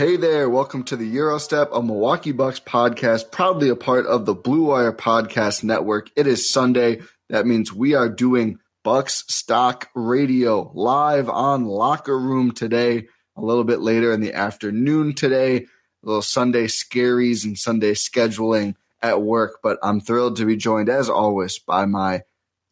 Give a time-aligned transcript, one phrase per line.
[0.00, 4.32] Hey there, welcome to the Eurostep, a Milwaukee Bucks podcast, proudly a part of the
[4.32, 6.08] Blue Wire Podcast Network.
[6.16, 7.02] It is Sunday.
[7.28, 13.62] That means we are doing Bucks Stock Radio live on Locker Room today, a little
[13.62, 15.56] bit later in the afternoon today.
[15.56, 15.66] A
[16.02, 21.10] little Sunday scaries and Sunday scheduling at work, but I'm thrilled to be joined, as
[21.10, 22.22] always, by my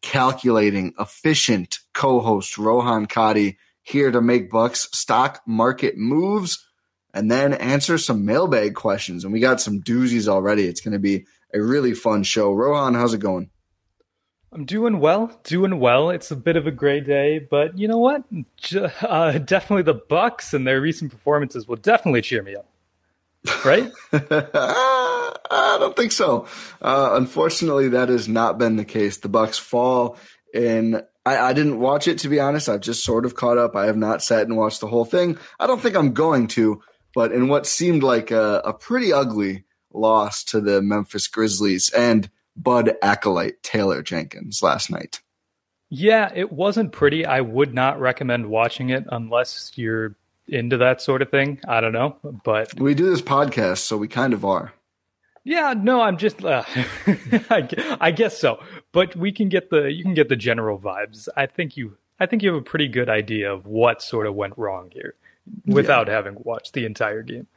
[0.01, 6.65] calculating, efficient co host, Rohan Kadi, here to make Bucks stock market moves
[7.13, 9.23] and then answer some mailbag questions.
[9.23, 10.65] And we got some doozies already.
[10.65, 12.53] It's going to be a really fun show.
[12.53, 13.49] Rohan, how's it going?
[14.51, 16.09] I'm doing well, doing well.
[16.09, 18.23] It's a bit of a gray day, but you know what?
[19.01, 22.67] Uh, definitely the Bucks and their recent performances will definitely cheer me up.
[23.63, 23.91] Right?
[24.11, 26.47] I don't think so.
[26.81, 29.17] Uh, unfortunately, that has not been the case.
[29.17, 30.17] The Bucks fall
[30.53, 31.01] in.
[31.25, 32.69] I, I didn't watch it to be honest.
[32.69, 33.75] I've just sort of caught up.
[33.75, 35.37] I have not sat and watched the whole thing.
[35.59, 36.81] I don't think I'm going to.
[37.15, 42.29] But in what seemed like a, a pretty ugly loss to the Memphis Grizzlies and
[42.55, 45.21] Bud acolyte Taylor Jenkins last night.
[45.89, 47.25] yeah, it wasn't pretty.
[47.25, 50.15] I would not recommend watching it unless you're
[50.47, 51.59] into that sort of thing.
[51.67, 54.73] I don't know, but We do this podcast, so we kind of are.
[55.43, 56.43] yeah, no, I'm just.
[56.43, 56.63] Uh,
[57.49, 61.27] I, I guess so, but we can get the you can get the general vibes.
[61.35, 64.35] I think you I think you have a pretty good idea of what sort of
[64.35, 65.15] went wrong here,
[65.65, 67.47] without having watched the entire game.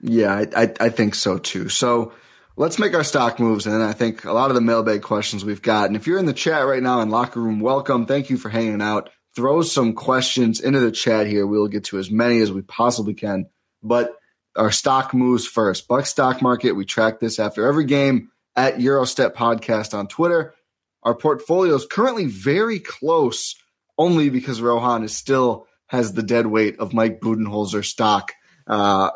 [0.00, 1.68] Yeah, I, I, I think so too.
[1.68, 2.12] So
[2.56, 3.66] let's make our stock moves.
[3.66, 5.86] And then I think a lot of the mailbag questions we've got.
[5.86, 8.06] And if you're in the chat right now in Locker Room, welcome.
[8.06, 9.10] Thank you for hanging out.
[9.34, 11.46] Throw some questions into the chat here.
[11.46, 13.46] We'll get to as many as we possibly can.
[13.82, 14.14] But
[14.56, 15.88] our stock moves first.
[15.88, 16.72] Buck stock market.
[16.72, 20.54] We track this after every game at Eurostep Podcast on Twitter.
[21.02, 23.56] Our portfolio is currently very close,
[23.96, 28.32] only because Rohan is still has the dead weight of Mike Budenholzer stock,
[28.66, 29.10] uh,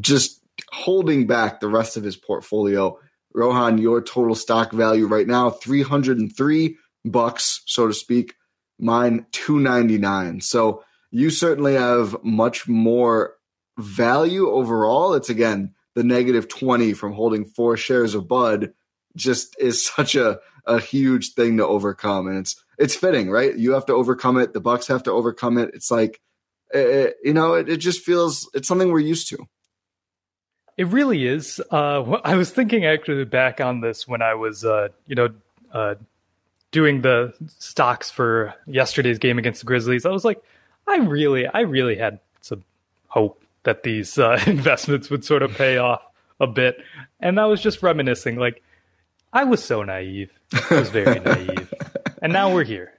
[0.00, 0.42] just
[0.72, 2.98] holding back the rest of his portfolio.
[3.34, 8.34] Rohan, your total stock value right now three hundred and three bucks, so to speak.
[8.78, 10.40] Mine two ninety nine.
[10.40, 10.82] So
[11.12, 13.36] you certainly have much more
[13.78, 15.14] value overall.
[15.14, 18.72] It's again the negative 20 from holding four shares of Bud
[19.14, 22.26] just is such a, a huge thing to overcome.
[22.26, 23.56] And it's, it's fitting, right?
[23.56, 24.52] You have to overcome it.
[24.52, 25.70] The Bucks have to overcome it.
[25.72, 26.20] It's like,
[26.74, 29.46] eh, you know, it, it just feels, it's something we're used to.
[30.76, 31.60] It really is.
[31.70, 35.28] Uh, I was thinking actually back on this when I was, uh, you know,
[35.72, 35.94] uh,
[36.72, 40.04] doing the stocks for yesterday's game against the Grizzlies.
[40.04, 40.42] I was like,
[40.88, 42.64] I really, I really had some
[43.06, 46.02] hope that these uh, investments would sort of pay off
[46.40, 46.78] a bit,
[47.20, 48.36] and I was just reminiscing.
[48.36, 48.62] Like,
[49.32, 50.32] I was so naive.
[50.70, 51.72] I was very naive,
[52.22, 52.92] and now we're here.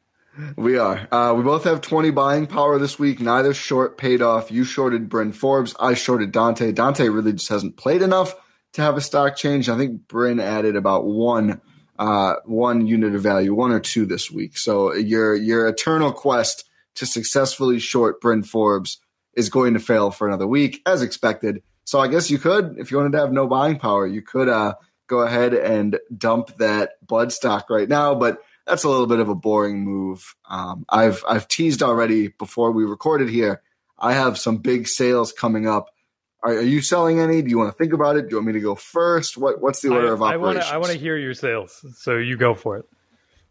[0.58, 1.08] We are.
[1.12, 3.20] Uh, we both have 20 buying power this week.
[3.20, 4.52] Neither short paid off.
[4.52, 5.76] You shorted Bryn Forbes.
[5.80, 6.74] I shorted Donte.
[6.74, 8.36] Donte really just hasn't played enough
[8.74, 9.70] to have a stock change.
[9.70, 11.62] I think Bryn added about one,
[11.98, 14.58] uh, one unit of value, one or two this week.
[14.58, 16.66] So your, your eternal quest
[16.96, 19.00] to successfully short Bryn Forbes
[19.36, 21.64] is going to fail for another week as expected.
[21.86, 24.50] So I guess you could, if you wanted to have no buying power, you could,
[24.50, 24.74] uh,
[25.08, 28.16] go ahead and dump that Bud stock right now.
[28.16, 30.36] But that's a little bit of a boring move.
[30.50, 33.62] Um, I've I've teased already before we recorded here.
[33.98, 35.90] I have some big sales coming up.
[36.42, 37.42] Are, are you selling any?
[37.42, 38.24] Do you want to think about it?
[38.24, 39.38] Do you want me to go first?
[39.38, 40.72] What What's the order I, of operations?
[40.72, 42.86] I want to hear your sales, so you go for it.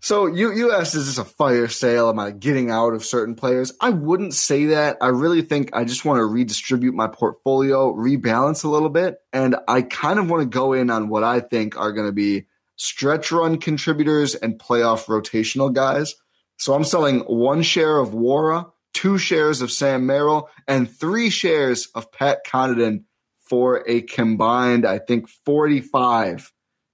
[0.01, 2.09] So you you asked, is this a fire sale?
[2.09, 3.73] Am I getting out of certain players?
[3.81, 4.97] I wouldn't say that.
[5.01, 9.55] I really think I just want to redistribute my portfolio, rebalance a little bit, and
[9.69, 12.47] I kind of want to go in on what I think are going to be
[12.77, 16.15] stretch run contributors and playoff rotational guys.
[16.59, 21.87] So I'm selling one share of Nwora, two shares of Sam Merrill, and three shares
[21.95, 23.05] of Pat Connaughton
[23.49, 26.53] for a combined, I think, 45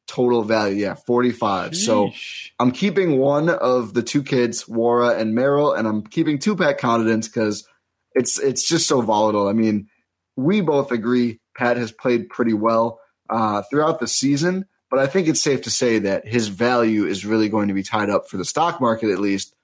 [0.09, 0.83] total value.
[0.83, 1.77] Yeah, 45.
[1.77, 2.11] So
[2.59, 6.81] I'm keeping one of the two kids, Nwora and Merrill, and I'm keeping two Pat
[6.81, 7.69] Connaughtons because
[8.15, 9.49] it's it's just so volatile.
[9.49, 9.89] I mean,
[10.37, 13.01] we both agree Pat has played pretty well
[13.31, 17.27] uh, throughout the season, but I think it's safe to say that his value is
[17.27, 19.55] really going to be tied up for the stock market at least.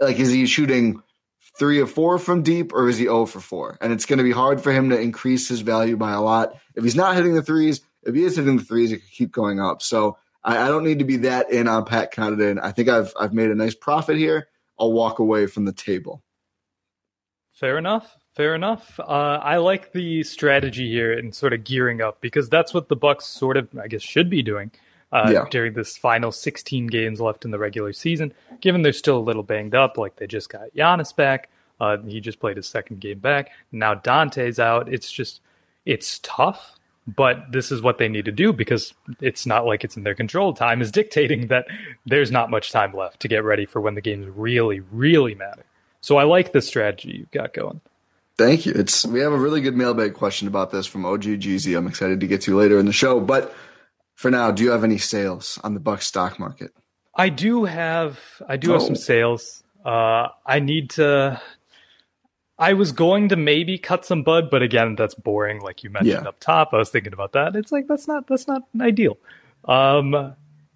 [0.00, 1.02] Like, is he shooting
[1.58, 3.78] three or four from deep, or is he 0 for four?
[3.80, 6.58] And it's going to be hard for him to increase his value by a lot.
[6.74, 9.32] If he's not hitting the threes, if he is hitting the threes, it could keep
[9.32, 9.82] going up.
[9.82, 12.60] So I, I don't need to be that in on Pat Connaughton.
[12.62, 14.48] I think I've I've made a nice profit here.
[14.78, 16.22] I'll walk away from the table.
[17.52, 18.16] Fair enough.
[18.34, 18.98] Fair enough.
[18.98, 22.96] Uh, I like the strategy here and sort of gearing up because that's what the
[22.96, 24.72] Bucks sort of, I guess, should be doing
[25.12, 25.44] uh, Yeah.
[25.50, 28.32] during this final 16 games left in the regular season.
[28.60, 31.48] Given they're still a little banged up, like they just got Giannis back.
[31.80, 33.50] Uh, he just played his second game back.
[33.70, 34.92] Now Donte's out.
[34.92, 35.40] It's just,
[35.86, 36.72] it's tough.
[37.06, 40.14] But this is what they need to do because it's not like it's in their
[40.14, 40.54] control.
[40.54, 41.66] Time is dictating that
[42.06, 45.64] there's not much time left to get ready for when the games really, really matter.
[46.00, 47.80] So I like the strategy you've got going.
[48.36, 48.72] Thank you.
[48.74, 51.76] It's we have a really good mailbag question about this from OG Jeezy.
[51.76, 53.20] I'm excited to get to later in the show.
[53.20, 53.54] But
[54.16, 56.72] for now, do you have any sales on the Bucks stock market?
[57.14, 58.86] I do have I do have Oh.
[58.86, 59.62] some sales.
[59.84, 61.40] Uh, I need to.
[62.58, 65.60] I was going to maybe cut some bud, but again, that's boring.
[65.60, 66.28] Like you mentioned Yeah.
[66.28, 67.54] up top, I was thinking about that.
[67.56, 69.16] It's like that's not that's not ideal.
[69.66, 70.34] Um,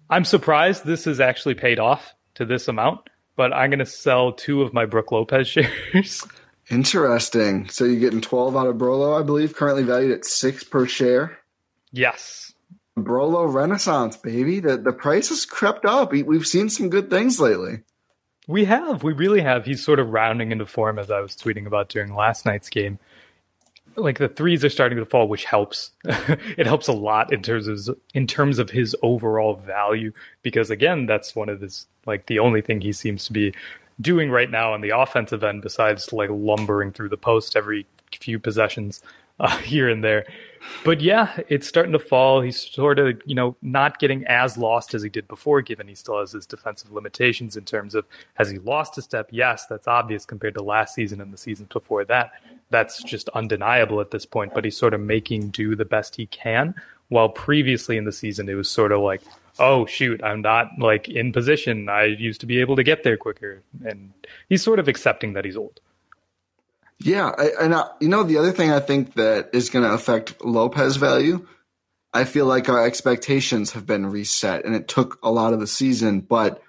[0.09, 3.01] I'm surprised this has actually paid off to this amount,
[3.35, 5.47] but I'm going to sell two of my Brook Lopez
[5.93, 6.25] shares.
[6.69, 7.67] Interesting.
[7.69, 11.37] So you're getting 12 out of Brolo, I believe, currently valued at six per share.
[11.91, 12.53] yes,
[12.97, 14.59] Brolo Renaissance, baby.
[14.59, 16.11] The the price has crept up.
[16.11, 17.79] We, we've seen some good things lately.
[18.47, 19.03] We have.
[19.03, 19.65] We really have.
[19.65, 22.99] He's sort of rounding into form, as I was tweeting about during last night's game.
[23.95, 25.91] Like the threes are starting to fall, which helps.
[26.03, 30.11] it helps a lot in terms of in terms of his overall value,
[30.41, 33.53] because again, that's one of his like the only thing he seems to be
[34.01, 38.39] doing right now on the offensive end, besides like lumbering through the post every few
[38.39, 39.01] possessions
[39.39, 40.25] uh, here and there.
[40.83, 42.41] But yeah, it's starting to fall.
[42.41, 45.95] He's sort of, you know, not getting as lost as he did before, given he
[45.95, 49.29] still has his defensive limitations in terms of has he lost a step?
[49.31, 52.31] Yes, that's obvious compared to last season and the seasons before that.
[52.71, 56.27] That's just undeniable at this point, but he's sort of making do the best he
[56.27, 56.75] can.
[57.07, 59.21] While previously in the season, it was sort of like,
[59.59, 61.89] oh, shoot, I'm not like in position.
[61.89, 63.61] I used to be able to get there quicker.
[63.85, 64.13] And
[64.47, 65.79] he's sort of accepting that he's old.
[66.99, 69.93] Yeah, I, and I, you know the other thing I think that is going to
[69.93, 71.47] affect Lopez value.
[72.13, 75.67] I feel like our expectations have been reset, and it took a lot of the
[75.67, 76.21] season.
[76.21, 76.61] But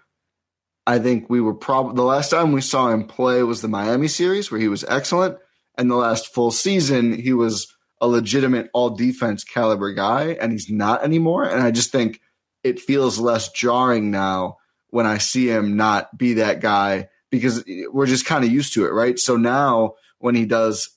[0.87, 4.07] I think we were probably the last time we saw him play was the Miami
[4.07, 5.39] series where he was excellent,
[5.77, 10.71] and the last full season he was a legitimate all defense caliber guy, and he's
[10.71, 11.45] not anymore.
[11.45, 12.21] And I just think
[12.63, 18.07] it feels less jarring now when I see him not be that guy because we're
[18.07, 19.19] just kind of used to it, right?
[19.19, 20.91] So now when he does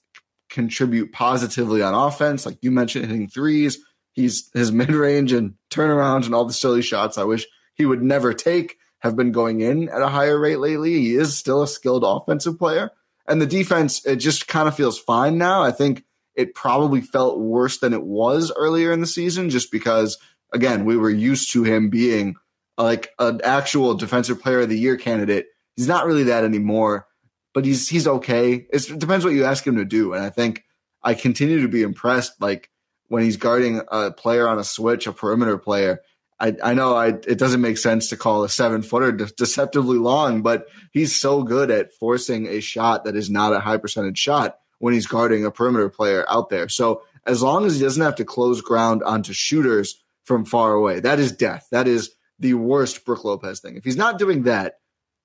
[0.50, 3.80] contribute positively on offense, like you mentioned, hitting threes,
[4.14, 8.02] he's his mid range and turnarounds and all the silly shots I wish he would
[8.02, 10.94] never take have been going in at a higher rate lately.
[10.94, 12.92] He is still a skilled offensive player.
[13.28, 15.64] And the defense, it just kind of feels fine now.
[15.64, 16.04] I think
[16.36, 20.18] it probably felt worse than it was earlier in the season just because,
[20.54, 22.36] again, we were used to him being
[22.78, 25.48] like an actual defensive player of the year candidate.
[25.76, 27.08] He's not really that anymore,
[27.54, 28.66] but he's he's okay.
[28.72, 30.14] It's, it depends what you ask him to do.
[30.14, 30.64] And I think
[31.02, 32.42] I continue to be impressed.
[32.42, 32.70] Like
[33.08, 36.02] when he's guarding a player on a switch, a perimeter player.
[36.40, 39.98] I, I know I, it doesn't make sense to call a seven footer de- deceptively
[39.98, 44.18] long, but he's so good at forcing a shot that is not a high percentage
[44.18, 46.68] shot when he's guarding a perimeter player out there.
[46.68, 51.00] So as long as he doesn't have to close ground onto shooters from far away,
[51.00, 51.68] that is death.
[51.72, 53.76] That is the worst Brook Lopez thing.
[53.78, 54.76] If he's not doing that,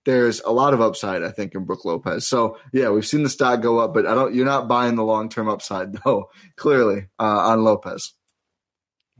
[0.05, 2.26] there's a lot of upside, I think, in Brook Lopez.
[2.26, 4.35] So yeah, we've seen the stock go up, but I don't.
[4.35, 6.31] You're not buying the long term upside though.
[6.57, 8.14] Clearly uh, on Lopez.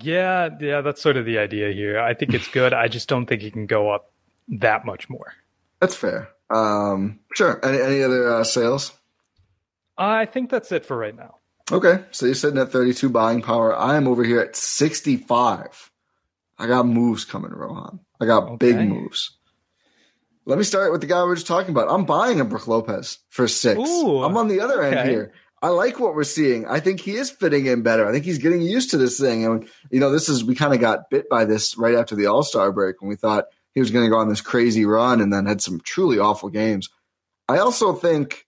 [0.01, 1.99] Yeah, yeah, that's sort of the idea here.
[1.99, 2.73] I think it's good.
[2.73, 4.13] I just don't think he can go up
[4.49, 5.35] that much more.
[5.81, 6.29] That's fair.
[6.51, 7.61] Um, sure.
[7.65, 8.93] Any, any other uh, sales?
[9.97, 11.38] I think that's it for right now.
[11.71, 13.77] Okay, so you're sitting at 32 buying power.
[13.77, 15.91] I am over here at 65.
[16.59, 18.01] I got moves coming, Rohan.
[18.21, 18.57] I got okay.
[18.57, 19.37] big moves.
[20.47, 21.91] Let me start with the guy we are just talking about.
[21.91, 23.79] I'm buying a Brook Lopez for six.
[23.79, 24.97] Ooh, I'm on the other okay.
[24.97, 25.33] end here.
[25.61, 26.67] I like what we're seeing.
[26.67, 28.09] I think he is fitting in better.
[28.09, 29.45] I think he's getting used to this thing.
[29.45, 32.27] And, you know, this is, we kind of got bit by this right after the
[32.27, 33.45] All Star break when we thought
[33.75, 36.49] he was going to go on this crazy run and then had some truly awful
[36.49, 36.89] games.
[37.47, 38.47] I also think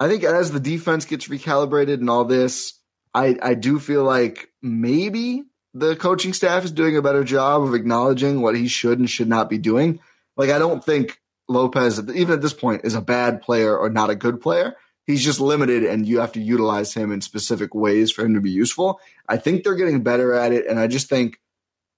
[0.00, 2.74] I think as the defense gets recalibrated and all this,
[3.14, 7.74] I, I do feel like maybe the coaching staff is doing a better job of
[7.74, 10.00] acknowledging what he should and should not be doing.
[10.36, 14.10] Like, I don't think Lopez, even at this point, is a bad player or not
[14.10, 14.74] a good player.
[15.06, 18.40] He's just limited, and you have to utilize him in specific ways for him to
[18.40, 19.00] be useful.
[19.28, 21.40] I think they're getting better at it, and I just think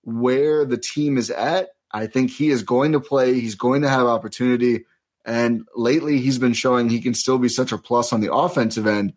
[0.02, 3.34] where the team is at, I think he is going to play.
[3.34, 4.86] He's going to have opportunity.
[5.26, 8.86] And lately, he's been showing he can still be such a plus on the offensive
[8.86, 9.12] end.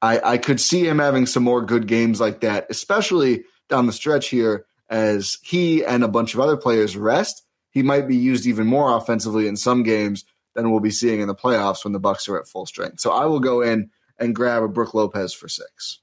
[0.00, 3.92] I, I could see him having some more good games like that, especially down the
[3.92, 7.42] stretch here as he and a bunch of other players rest.
[7.70, 11.28] He might be used even more offensively in some games than we'll be seeing in
[11.28, 13.00] the playoffs when the Bucks are at full strength.
[13.00, 16.00] So I will go in and grab a Brook Lopez for six.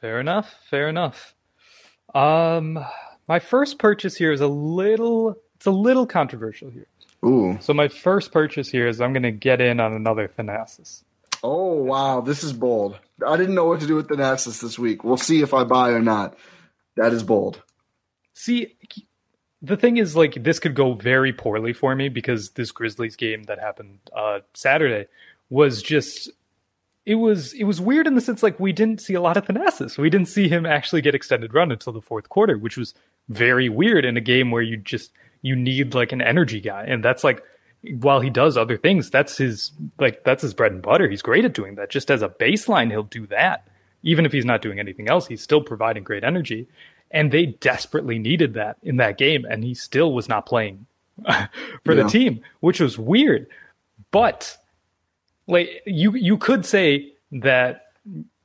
[0.00, 0.54] Fair enough.
[0.70, 1.34] Fair enough.
[2.14, 2.84] Um,
[3.26, 5.36] my first purchase here is a little.
[5.56, 6.86] It's a little controversial here.
[7.24, 7.58] Ooh.
[7.60, 11.02] So my first purchase here is I'm going to get in on another Thanasis.
[11.42, 12.98] Oh wow, this is bold.
[13.26, 15.04] I didn't know what to do with Thanasis this week.
[15.04, 16.36] We'll see if I buy or not.
[16.96, 17.62] That is bold.
[18.32, 18.76] See,
[19.62, 23.44] the thing is, like, this could go very poorly for me because this Grizzlies game
[23.44, 25.06] that happened uh, Saturday
[25.50, 26.30] was just
[27.06, 29.44] it was it was weird in the sense like we didn't see a lot of
[29.44, 29.98] Thanasis.
[29.98, 32.94] We didn't see him actually get extended run until the fourth quarter, which was
[33.28, 35.12] very weird in a game where you just
[35.44, 36.84] you need like an energy guy.
[36.84, 37.44] And that's like,
[38.00, 41.06] while he does other things, that's his, like, that's his bread and butter.
[41.06, 41.90] He's great at doing that.
[41.90, 43.68] Just as a baseline, he'll do that.
[44.02, 46.66] Even if he's not doing anything else, he's still providing great energy.
[47.10, 49.44] And they desperately needed that in that game.
[49.44, 50.86] And he still was not playing
[51.84, 52.02] for yeah.
[52.02, 53.46] the team, which was weird.
[54.12, 54.56] But
[55.46, 57.88] like you, you could say that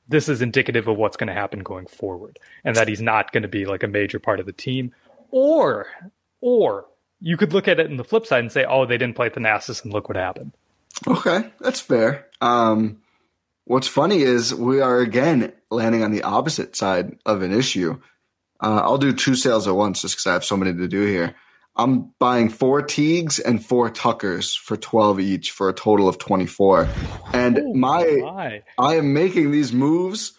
[0.10, 3.44] this is indicative of what's going to happen going forward and that he's not going
[3.44, 4.94] to be like a major part of the team.
[5.32, 5.88] Or
[6.42, 6.86] or
[7.22, 9.30] you could look at it in the flip side and say, oh, they didn't play
[9.30, 10.54] Thanasis and look what happened.
[11.08, 12.28] Okay, that's fair.
[12.42, 13.02] Um,
[13.66, 18.00] what's funny is we are again landing on the opposite side of an issue.
[18.62, 21.06] Uh, I'll do two sales at once just because I have so many to do
[21.06, 21.36] here.
[21.76, 26.90] I'm buying four Teagues and four Tuckers for 12 each for a total of 24.
[27.32, 30.38] And oh my, my, I am making these moves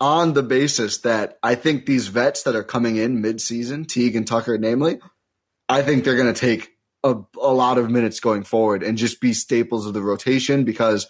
[0.00, 4.26] on the basis that I think these vets that are coming in mid-season, Teague and
[4.26, 4.98] Tucker namely,
[5.68, 6.72] I think they're going to take
[7.04, 11.08] a, a lot of minutes going forward and just be staples of the rotation because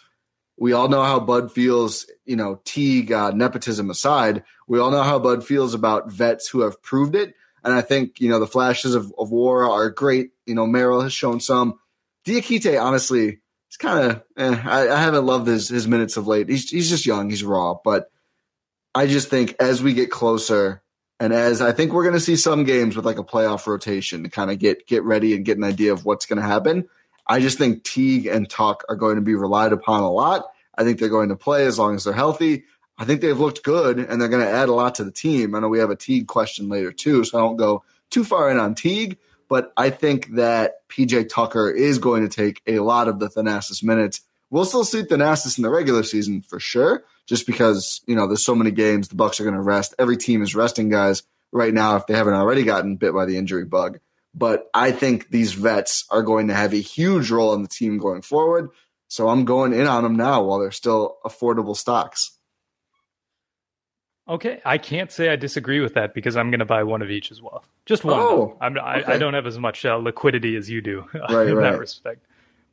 [0.58, 5.02] we all know how Bud feels, you know, Teague, uh, nepotism aside, we all know
[5.02, 7.34] how Bud feels about vets who have proved it.
[7.64, 10.30] And I think, you know, the flashes of, of Nwora are great.
[10.46, 11.78] You know, Merrill has shown some.
[12.26, 16.48] Diakite, honestly, it's kind of, eh, I, I, haven't loved his, his minutes of late.
[16.48, 17.76] He's, he's just young, he's raw.
[17.82, 18.10] But
[18.94, 20.81] I just think as we get closer,
[21.22, 24.24] and as I think we're going to see some games with like a playoff rotation
[24.24, 26.88] to kind of get get ready and get an idea of what's going to happen.
[27.28, 30.46] I just think Teague and Tuck are going to be relied upon a lot.
[30.76, 32.64] I think they're going to play as long as they're healthy.
[32.98, 35.54] I think they've looked good and they're going to add a lot to the team.
[35.54, 38.50] I know we have a Teague question later too, so I don't go too far
[38.50, 39.16] in on Teague,
[39.48, 43.84] but I think that PJ Tucker is going to take a lot of the Thanasis
[43.84, 44.22] minutes.
[44.50, 48.44] We'll still see Thanasis in the regular season for sure, just because you know there's
[48.44, 49.94] so many games the Bucks are going to rest.
[49.98, 53.36] Every team is resting guys right now if they haven't already gotten bit by the
[53.36, 54.00] injury bug.
[54.34, 57.98] But I think these vets are going to have a huge role in the team
[57.98, 58.70] going forward.
[59.08, 62.32] So I'm going in on them now while they're still affordable stocks.
[64.26, 67.10] Okay, I can't say I disagree with that because I'm going to buy one of
[67.10, 67.64] each as well.
[67.84, 68.18] Just one.
[68.18, 69.12] Oh, I, okay.
[69.12, 71.72] I, don't have as much uh, liquidity as you do right, in right.
[71.72, 72.24] that respect.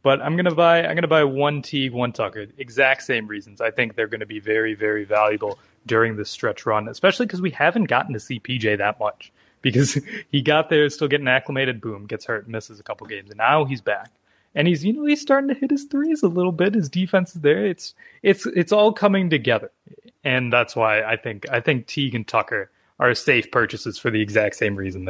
[0.02, 2.48] But I'm gonna buy I'm gonna buy one Teague, one Tucker.
[2.58, 3.62] Exact same reasons.
[3.62, 7.52] I think they're gonna be very, very valuable during this stretch run, especially because we
[7.52, 9.32] haven't gotten to see PJ that much.
[9.62, 10.00] Because
[10.32, 13.66] he got there, still getting acclimated, boom, gets hurt, misses a couple games, and now
[13.66, 14.10] he's back.
[14.56, 16.76] And he's you know he's starting to hit his threes a little bit.
[16.76, 17.66] His defense is there.
[17.66, 19.70] It's it's it's all coming together,
[20.24, 24.22] and that's why I think I think Teague and Tucker are safe purchases for the
[24.22, 25.10] exact same reason.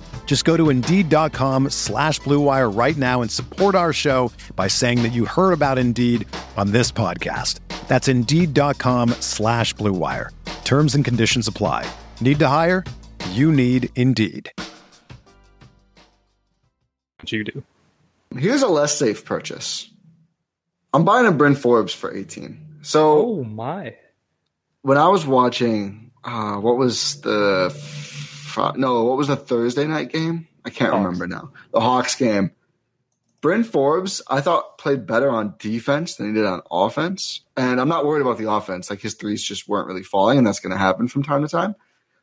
[0.31, 5.11] Just go to Indeed.com slash BlueWire right now and support our show by saying that
[5.11, 7.59] you heard about Indeed on this podcast.
[7.89, 10.29] That's Indeed.com slash BlueWire.
[10.63, 11.85] Terms and conditions apply.
[12.21, 12.85] Need to hire?
[13.31, 14.49] You need Indeed.
[17.17, 17.61] What you do?
[18.37, 19.91] Here's a less safe purchase.
[20.93, 22.77] I'm buying a Bryn Forbes for 18.
[22.83, 23.95] So Oh my!
[24.81, 27.77] when I was watching, uh, what was the
[28.77, 29.03] no?
[29.03, 30.47] What was the Thursday night game?
[30.65, 31.03] I can't Hawks.
[31.05, 31.51] remember now.
[31.73, 32.51] The Hawks game.
[33.41, 37.89] Bryn Forbes, I thought played better on defense than he did on offense, and I'm
[37.89, 38.89] not worried about the offense.
[38.89, 41.47] Like his threes just weren't really falling, and that's going to happen from time to
[41.47, 41.75] time.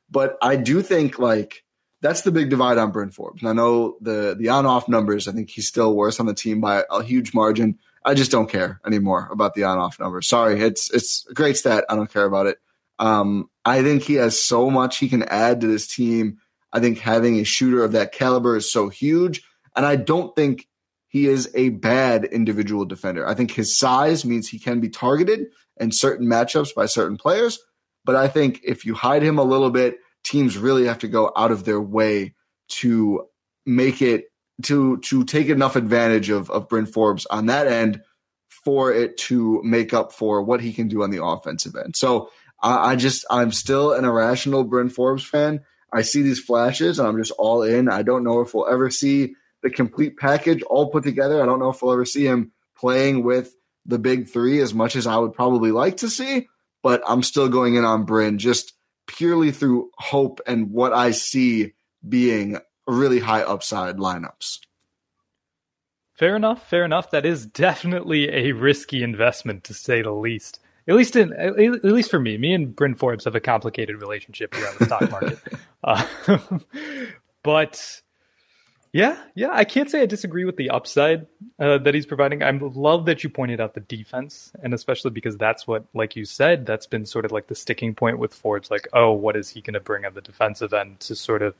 [0.08, 1.64] But I do think like
[2.00, 3.42] that's the big divide on Bryn Forbes.
[3.42, 5.26] And I know the the on off numbers.
[5.26, 7.78] I think he's still worse on the team by a huge margin.
[8.04, 10.28] I just don't care anymore about the on off numbers.
[10.28, 11.84] Sorry, it's it's a great stat.
[11.88, 12.58] I don't care about it.
[12.98, 16.38] Um, I think he has so much he can add to this team.
[16.72, 19.42] I think having a shooter of that caliber is so huge,
[19.76, 20.68] and I don't think
[21.08, 23.26] he is a bad individual defender.
[23.26, 25.46] I think his size means he can be targeted
[25.78, 27.58] in certain matchups by certain players.
[28.04, 31.32] But I think if you hide him a little bit, teams really have to go
[31.36, 32.34] out of their way
[32.68, 33.26] to
[33.64, 34.26] make it
[34.64, 38.02] to to take enough advantage of of Bryn Forbes on that end
[38.64, 41.96] for it to make up for what he can do on the offensive end.
[41.96, 45.60] So I, I just I'm still an irrational Bryn Forbes fan.
[45.92, 47.88] I see these flashes and I'm just all in.
[47.88, 51.42] I don't know if we'll ever see the complete package all put together.
[51.42, 53.54] I don't know if we'll ever see him playing with
[53.86, 56.48] the big three as much as I would probably like to see,
[56.82, 58.74] but I'm still going in on Bryn just
[59.06, 61.72] purely through hope and what I see
[62.06, 64.58] being really high upside lineups.
[66.14, 66.68] Fair enough.
[66.68, 67.10] Fair enough.
[67.10, 70.60] That is definitely a risky investment, to say the least.
[70.88, 74.54] At least in at least for me, me and Bryn Forbes have a complicated relationship
[74.54, 75.38] around the stock market.
[75.84, 76.06] uh,
[77.42, 78.00] but
[78.92, 81.26] yeah, yeah, I can't say I disagree with the upside
[81.58, 82.42] uh, that he's providing.
[82.42, 86.24] I love that you pointed out the defense, and especially because that's what, like you
[86.24, 88.70] said, that's been sort of like the sticking point with Forbes.
[88.70, 91.54] Like, oh, what is he going to bring on the defensive end to sort of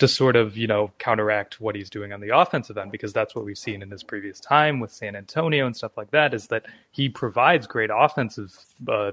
[0.00, 3.34] to sort of you know counteract what he's doing on the offensive end because that's
[3.34, 6.48] what we've seen in his previous time with San Antonio and stuff like that is
[6.48, 8.58] that he provides great offensive
[8.88, 9.12] uh,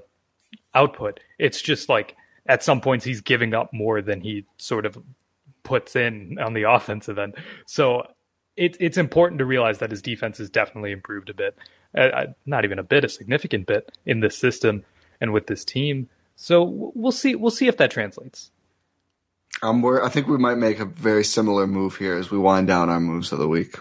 [0.74, 1.20] output.
[1.38, 2.16] It's just like
[2.48, 4.98] at some points he's giving up more than he sort of
[5.64, 7.36] puts in on the offensive end.
[7.66, 8.08] So
[8.56, 11.58] it, it's important to realize that his defense has definitely improved a bit,
[11.96, 14.86] uh, not even a bit, a significant bit in this system
[15.20, 16.10] and with this team.
[16.38, 16.64] So
[16.96, 17.36] we'll see.
[17.36, 18.52] We'll see if that translates.
[19.62, 22.68] Um, we're, I think we might make a very similar move here as we wind
[22.68, 23.76] down our moves of the week.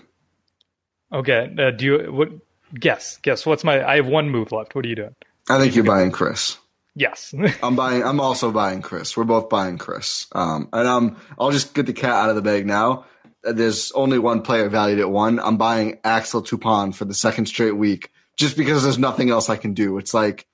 [1.12, 1.54] Okay.
[1.58, 2.30] Uh, do you what?
[2.74, 3.18] Guess.
[3.18, 3.46] Guess.
[3.46, 3.86] What's my?
[3.86, 4.74] I have one move left.
[4.74, 5.14] What are you doing?
[5.48, 6.58] I think you're buying Khris.
[6.94, 7.34] Yes.
[7.62, 8.02] I'm buying.
[8.02, 9.16] I'm also buying Khris.
[9.16, 10.26] We're both buying Khris.
[10.32, 13.04] Um, and um, I'll just get the cat out of the bag now.
[13.42, 15.38] There's only one player valued at one.
[15.38, 19.56] I'm buying Axel Toupane for the second straight week, just because there's nothing else I
[19.56, 19.98] can do.
[19.98, 20.46] It's like,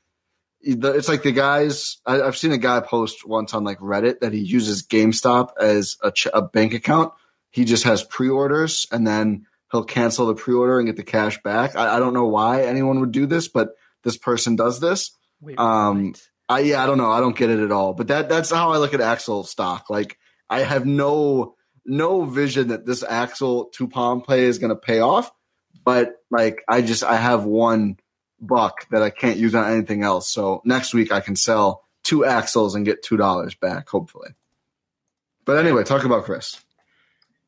[0.62, 1.98] it's like the guys.
[2.06, 5.96] I, I've seen a guy post once on like Reddit that he uses GameStop as
[6.02, 7.12] a, ch- a bank account.
[7.50, 11.76] He just has pre-orders and then he'll cancel the pre-order and get the cash back.
[11.76, 13.70] I, I don't know why anyone would do this, but
[14.04, 15.16] this person does this.
[15.40, 16.22] Wait, Um, what?
[16.48, 17.10] I yeah, I don't know.
[17.10, 17.94] I don't get it at all.
[17.94, 19.90] But that that's how I look at Axel stock.
[19.90, 20.18] Like
[20.50, 25.32] I have no no vision that this Axel Toupane play is going to pay off.
[25.84, 27.96] But like I just I have one
[28.42, 30.28] buck that I can't use on anything else.
[30.28, 34.30] So next week I can sell two Axels and get two dollars back, hopefully.
[35.44, 36.60] But anyway, talk about Khris.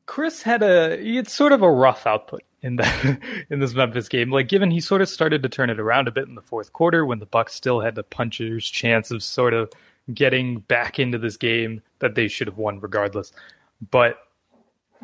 [0.07, 4.31] Khris had a it's sort of a rough output in the in this Memphis game.
[4.31, 6.73] Like given he sort of started to turn it around a bit in the fourth
[6.73, 9.71] quarter when the Bucks still had the puncher's chance of sort of
[10.13, 13.31] getting back into this game that they should have won regardless.
[13.91, 14.17] But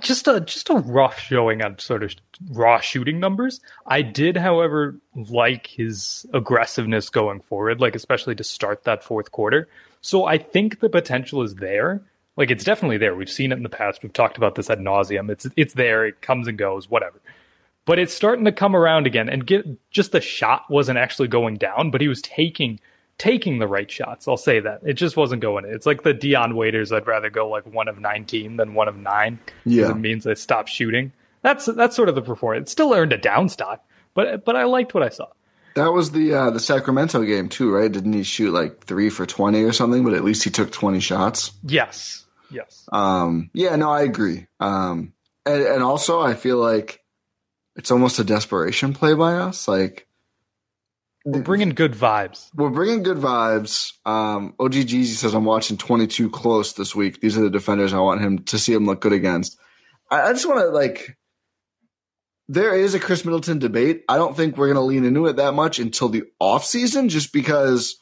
[0.02, 2.14] just a just a rough showing on sort of
[2.52, 3.62] raw shooting numbers.
[3.86, 9.68] I did, however, like his aggressiveness going forward, like especially to start that fourth quarter.
[10.02, 12.02] So I think the potential is there.
[12.38, 13.16] Like it's definitely there.
[13.16, 14.04] We've seen it in the past.
[14.04, 15.30] We've talked about this ad nauseum.
[15.30, 16.06] It's it's there.
[16.06, 16.90] It comes and goes.
[16.90, 17.22] Whatever.
[17.86, 19.30] But it's starting to come around again.
[19.30, 22.80] And get just the shot wasn't actually going down, but he was taking
[23.22, 24.28] taking the right shots.
[24.28, 25.64] I'll say that it just wasn't going.
[25.66, 26.92] It's like the Dion Waiters.
[26.92, 29.38] I'd rather go like one of nineteen than one of nine.
[29.64, 29.92] Yeah.
[29.92, 31.12] it means I stopped shooting.
[31.44, 32.70] That's that's sort of the performance.
[32.70, 35.28] It still earned a down stock, but but I liked what I saw.
[35.76, 37.92] That was the uh, the Sacramento game too, right?
[37.92, 40.04] Didn't he shoot like three for twenty or something?
[40.04, 41.52] But at least he took twenty shots.
[41.64, 42.90] Yes, yes.
[42.92, 44.48] Um, yeah, no, I agree.
[44.60, 45.14] Um,
[45.46, 47.04] and, and also I feel like
[47.76, 49.68] it's almost a desperation play by us.
[49.68, 50.08] Like
[51.24, 52.50] We're bringing good vibes.
[52.56, 53.94] we're bringing good vibes.
[54.06, 57.22] Um, OG Jeezy says I'm watching 22 close this week.
[57.22, 59.58] These are the defenders I want him to see him look good against.
[60.10, 61.18] I, I just want to like.
[62.48, 64.04] There is a Khris Middleton debate.
[64.10, 67.08] I don't think we're going to lean into it that much until the off season,
[67.08, 68.02] just because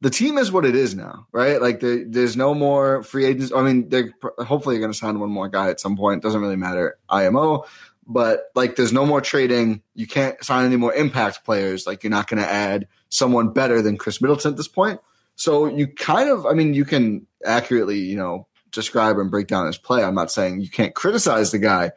[0.00, 1.62] the team is what it is now, right?
[1.62, 3.52] Like there, there's no more free agents.
[3.54, 6.22] I mean, they're hopefully going to sign one more guy at some point.
[6.22, 6.98] Doesn't really matter.
[7.08, 7.66] IMO,
[8.06, 9.82] but like there's no more trading.
[9.94, 11.86] You can't sign any more impact players.
[11.86, 15.00] Like you're not going to add someone better than Khris Middleton at this point.
[15.36, 19.66] So you kind of, I mean, you can accurately, you know, describe and break down
[19.66, 20.04] his play.
[20.04, 21.92] I'm not saying you can't criticize the guy,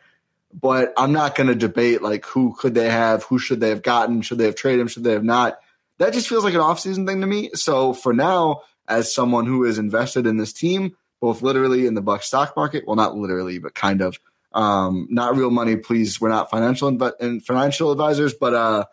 [0.54, 3.84] but I'm not going to debate like who could they have, who should they have
[3.84, 5.60] gotten, should they have traded him, should they have not.
[6.00, 7.50] That just feels like an offseason thing to me.
[7.54, 12.02] So for now, as someone who is invested in this team, both literally in the
[12.02, 14.20] Buck stock market, well, not literally, but kind of,
[14.54, 16.20] um, not real money, please.
[16.20, 18.86] We're not financial inv- and financial advisors, but uh,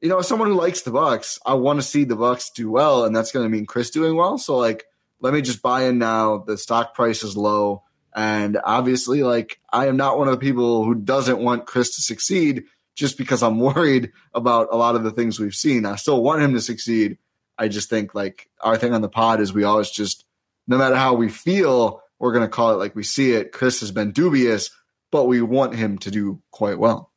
[0.00, 2.70] you know, as someone who likes the Bucks, I want to see the Bucks do
[2.70, 4.38] well, and that's going to mean Khris doing well.
[4.38, 4.84] So like,
[5.20, 6.38] let me just buy in now.
[6.38, 7.82] The stock price is low,
[8.14, 12.02] and obviously, like, I am not one of the people who doesn't want Khris to
[12.02, 12.64] succeed
[12.96, 15.86] just because I'm worried about a lot of the things we've seen.
[15.86, 17.18] I still want him to succeed.
[17.56, 20.24] I just think like our thing on the pod is we always just,
[20.66, 23.52] no matter how we feel, we're going to call it like we see it.
[23.52, 24.70] Khris has been dubious,
[25.10, 27.12] but we want him to do quite well.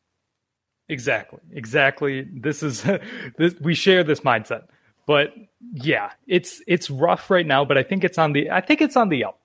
[0.89, 1.39] Exactly.
[1.51, 2.27] Exactly.
[2.33, 2.83] This is
[3.37, 4.63] this we share this mindset.
[5.07, 5.33] But
[5.73, 8.95] yeah, it's it's rough right now, but I think it's on the I think it's
[8.97, 9.39] on the up.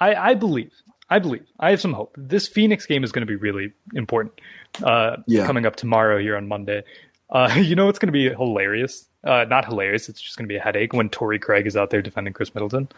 [0.00, 0.72] I, I believe.
[1.10, 1.46] I believe.
[1.58, 2.14] I have some hope.
[2.18, 4.34] This Phoenix game is going to be really important.
[4.82, 5.46] Uh Yeah.
[5.46, 6.82] coming up tomorrow here on Monday.
[7.30, 9.06] Uh you know it's going to be hilarious?
[9.24, 11.90] Uh not hilarious, it's just going to be a headache when Torrey Craig is out
[11.90, 12.88] there defending Khris Middleton.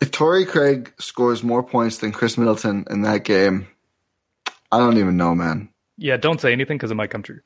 [0.00, 3.68] If Torrey Craig scores more points than Khris Middleton in that game,
[4.70, 5.68] I don't even know, man.
[5.96, 7.40] Yeah, don't say anything because it might come true.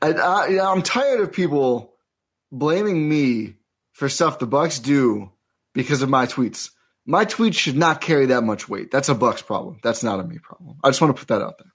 [0.00, 1.94] I, I, I'm tired of people
[2.50, 3.54] blaming me
[3.92, 5.30] for stuff the Bucks do
[5.74, 6.70] because of my tweets.
[7.04, 8.90] My tweets should not carry that much weight.
[8.90, 9.78] That's a Bucks problem.
[9.82, 10.78] That's not a me problem.
[10.82, 11.68] I just want to put that out there.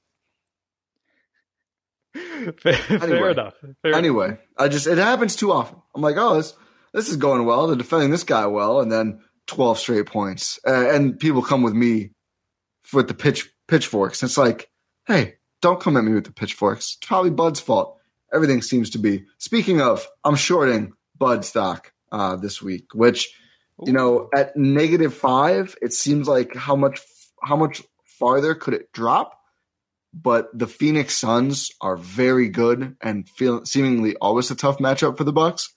[2.62, 3.53] Fair, fair enough.
[3.81, 5.79] Fair Anyway, I just it happens too often.
[5.93, 6.53] I'm like, oh, this
[6.93, 7.67] this is going well.
[7.67, 11.73] They're defending this guy well, and then 12 straight points, uh, and people come with
[11.73, 12.12] me
[12.93, 14.23] with the pitch pitchforks.
[14.23, 14.69] It's like,
[15.06, 16.97] hey, don't come at me with the pitchforks.
[16.97, 17.97] It's probably Bud's fault.
[18.34, 19.26] Everything seems to be.
[19.38, 23.34] Speaking of, I'm shorting Bud stock uh, this week, which
[23.86, 27.02] you know at negative five, it seems like how much
[27.41, 29.34] how much farther could it drop?
[30.13, 35.23] But the Phoenix Suns are very good and feel seemingly always a tough matchup for
[35.23, 35.73] the Bucks.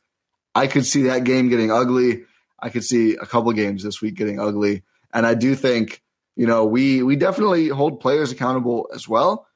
[0.54, 2.24] I could see that game getting ugly.
[2.58, 4.82] I could see a couple games this week getting ugly,
[5.12, 6.02] and I do think
[6.36, 9.46] you know we we definitely hold players accountable as well,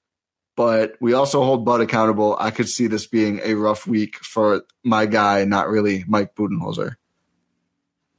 [0.57, 2.37] but we also hold Bud accountable.
[2.39, 6.97] I could see this being a rough week for my guy, not really Mike Budenholzer.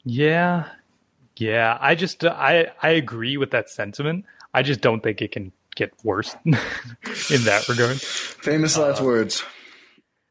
[0.03, 0.67] Yeah,
[1.37, 1.77] yeah.
[1.81, 4.25] I just I I agree with that sentiment.
[4.53, 6.51] I just don't think it can get worse in
[7.43, 7.99] that regard.
[7.99, 9.43] Famous last uh, words.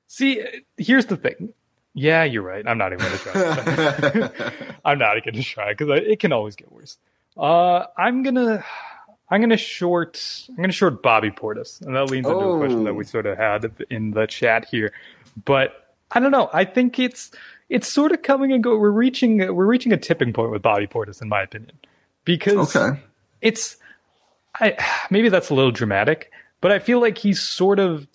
[0.07, 0.43] See,
[0.77, 1.53] here's the thing.
[1.95, 2.67] Yeah, you're right.
[2.67, 4.51] I'm not even going to try.
[4.85, 6.99] I'm not going to try because it can always get worse.
[7.37, 8.65] Uh, I'm gonna
[9.31, 12.91] I'm gonna short I'm gonna short Bobby Portis, and that leads into a question that
[12.91, 12.95] Oh.
[12.95, 14.93] we sort of had in the chat here.
[15.45, 16.49] But I don't know.
[16.53, 17.33] I think it's
[17.69, 18.77] it's sort of coming and go.
[18.79, 21.73] We're reaching we're reaching a tipping point with Bobby Portis, in my opinion,
[22.25, 23.01] because Okay.
[23.41, 23.77] it's
[24.61, 24.77] I
[25.11, 26.31] maybe that's a little dramatic,
[26.61, 28.07] but I feel like he's sort of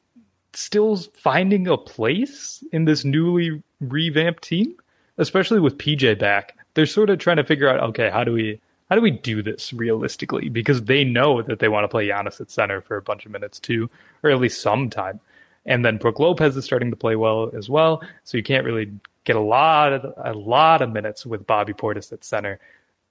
[0.54, 4.76] still finding a place in this newly revamped team,
[5.18, 6.58] especially with PJ back.
[6.74, 9.44] They're sort of trying to figure out, okay, how do we how do we do
[9.44, 10.50] this realistically?
[10.50, 13.32] Because they know that they want to play Giannis at center for a bunch of
[13.32, 13.90] minutes too,
[14.24, 15.20] or at least some time.
[15.66, 18.92] And then Brook Lopez is starting to play well as well, so you can't really
[19.26, 22.60] get a lot of a lot of minutes with Bobby Portis at center.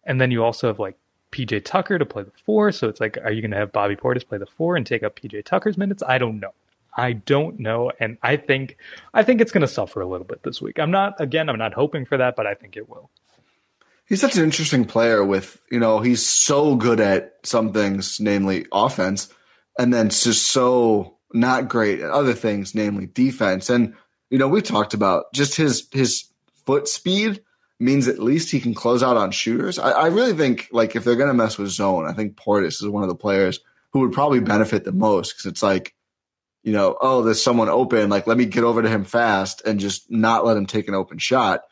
[0.04, 0.96] And then you also have like
[1.31, 2.72] PJ Tucker to play the four.
[2.72, 5.02] So it's like, are you going to have Bobby Portis play the four and take
[5.02, 6.02] up PJ Tucker's minutes?
[6.07, 6.52] I don't know.
[6.96, 8.77] I don't know, and I think
[9.14, 10.79] I think it's going to suffer a little bit this week.
[10.79, 11.48] I'm not again.
[11.48, 13.11] I'm not hoping for that, but I think it will.
[14.07, 18.64] He's such an interesting player with, you know, he's so good at some things, namely
[18.72, 19.29] offense,
[19.79, 23.68] and then just so not great at other things, namely defense.
[23.68, 23.94] And
[24.31, 26.24] you know, we talked about just his his
[26.66, 27.42] foot speed
[27.81, 29.79] means at least he can close out on shooters.
[29.79, 32.88] I, I really think like if they're gonna mess with zone, I think Portis is
[32.88, 33.61] one of the players
[33.92, 35.94] who would probably benefit the most because it's like,
[36.62, 38.11] you know, oh, there's someone open.
[38.11, 40.94] Like, let me get over to him fast and just not let him take an
[40.94, 41.62] open shot.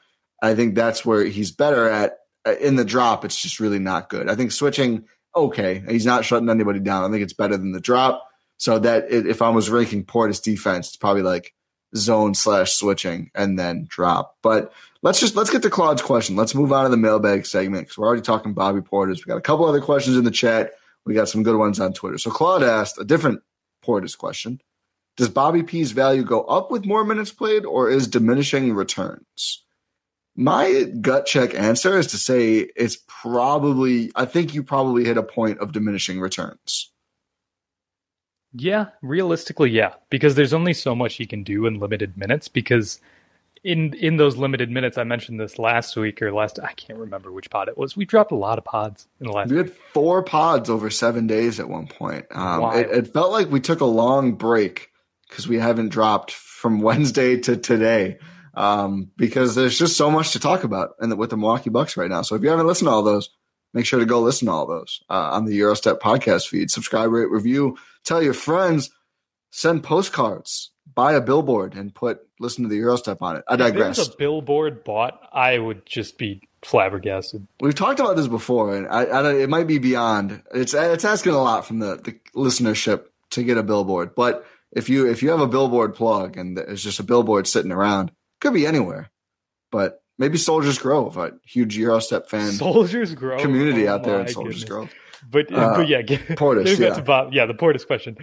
[0.43, 2.19] I think that's where he's better at.
[2.47, 4.31] Uh, in the drop, it's just really not good.
[4.31, 7.05] I think switching, okay, he's not shutting anybody down.
[7.05, 8.23] I think it's better than the drop.
[8.59, 11.53] So that if I was ranking Portis defense, it's probably like
[11.95, 14.37] zone slash switching and then drop.
[14.43, 14.73] But
[15.03, 16.37] let's just let's get to Claude's question.
[16.37, 19.19] Let's move on to the mailbag segment because we're already talking Bobby Portis.
[19.19, 20.73] We got a couple other questions in the chat.
[21.05, 22.19] We got some good ones on Twitter.
[22.19, 23.43] So Claude asked a different
[23.85, 24.61] Portis question.
[25.17, 29.65] Does Bobby P's value go up with more minutes played or is diminishing returns?
[30.37, 35.23] My gut check answer is to say it's probably, I think you probably hit a
[35.23, 36.91] point of diminishing returns.
[38.53, 42.49] Yeah, realistically, yeah, because there's only so much he can do in limited minutes.
[42.49, 43.01] Because
[43.65, 47.33] in in those limited minutes, I mentioned this last week or last, I can't remember
[47.33, 47.97] which pod it was.
[47.97, 49.51] We dropped a lot of pods in the last.
[49.51, 52.27] We had four pods over seven days at one point.
[52.31, 54.91] Um, it, it felt like we took a long break
[55.29, 58.19] because we haven't dropped from Wednesday to today.
[58.55, 62.09] Um, because there's just so much to talk about and with the Milwaukee Bucks right
[62.09, 62.23] now.
[62.23, 63.29] So if you haven't listened to all those,
[63.75, 66.71] make sure to go listen to all those uh, on the Eurostep podcast feed.
[66.71, 68.91] Subscribe, rate, review, tell your friends,
[69.51, 73.45] send postcards, buy a billboard, and put listen to the Eurostep on it.
[73.47, 73.99] I digress.
[73.99, 77.47] If a billboard bought, I would just be flabbergasted.
[77.61, 80.43] We've talked about this before, and I, I, it might be beyond.
[80.55, 84.89] It's it's asking a lot from the, the listenership to get a billboard, but if
[84.89, 88.55] you if you have a billboard plug and there's just a billboard sitting around, could
[88.55, 89.11] be anywhere,
[89.71, 94.29] but maybe Soldiers Grove, a huge Eurostep fan, Soldiers Grove community oh out there in
[94.29, 94.69] Soldiers goodness.
[94.69, 94.95] Grove.
[95.29, 96.97] But, uh, but yeah, Portis, yeah.
[96.97, 98.17] About, yeah, the Portis question.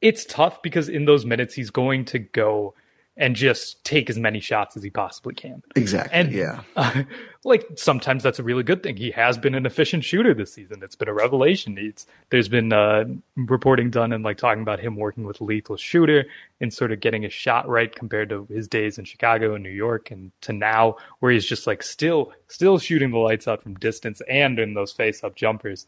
[0.00, 2.74] It's tough because in those minutes he's going to go
[3.16, 5.62] and just take as many shots as he possibly can.
[5.76, 6.12] Exactly.
[6.12, 7.02] And yeah, uh,
[7.42, 8.96] like sometimes that's a really good thing.
[8.96, 10.82] He has been an efficient shooter this season.
[10.82, 11.78] It's been a revelation.
[11.78, 13.04] It's there's been uh,
[13.36, 16.26] reporting done and like talking about him working with lethal shooter
[16.60, 19.70] and sort of getting his shot right compared to his days in Chicago and New
[19.70, 23.74] York and to now where he's just like still still shooting the lights out from
[23.74, 25.86] distance and in those face up jumpers.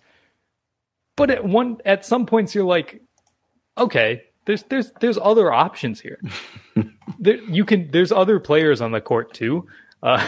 [1.16, 3.02] But at one at some points you're like,
[3.76, 6.18] okay, there's there's there's other options here.
[7.18, 9.66] there, you can there's other players on the court too,
[10.02, 10.26] uh,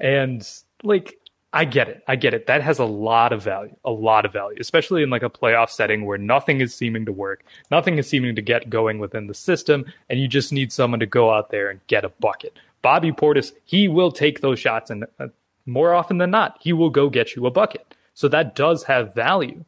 [0.00, 0.48] and
[0.82, 1.18] like
[1.52, 2.46] I get it, I get it.
[2.46, 5.70] That has a lot of value, a lot of value, especially in like a playoff
[5.70, 9.34] setting where nothing is seeming to work, nothing is seeming to get going within the
[9.34, 12.58] system, and you just need someone to go out there and get a bucket.
[12.82, 15.28] Bobby Portis, he will take those shots, and uh,
[15.64, 17.94] more often than not, he will go get you a bucket.
[18.12, 19.64] So that does have value,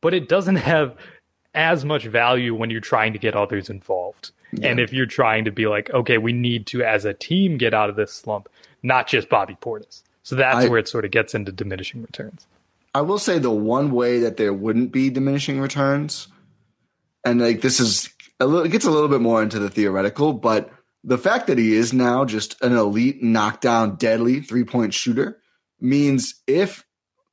[0.00, 0.96] but it doesn't have
[1.54, 4.32] as much value when you're trying to get others involved.
[4.52, 4.68] Yeah.
[4.68, 7.72] And if you're trying to be like, okay, we need to as a team get
[7.72, 8.48] out of this slump,
[8.82, 10.02] not just Bobby Portis.
[10.22, 12.46] So that's I, where it sort of gets into diminishing returns.
[12.94, 16.28] I will say the one way that there wouldn't be diminishing returns,
[17.24, 20.32] and like this is a little, it gets a little bit more into the theoretical,
[20.32, 20.70] but
[21.04, 25.40] the fact that he is now just an elite knockdown, deadly three point shooter
[25.80, 26.84] means if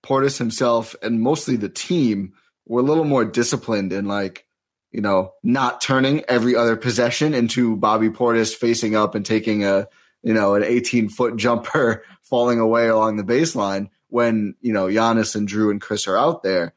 [0.04, 2.34] Portis himself and mostly the team
[2.66, 4.46] were a little more disciplined in like,
[4.92, 9.88] you know, not turning every other possession into Bobby Portis facing up and taking a,
[10.24, 15.36] you know, an 18 foot jumper falling away along the baseline when, you know, Giannis
[15.36, 16.74] and Drew and Khris are out there.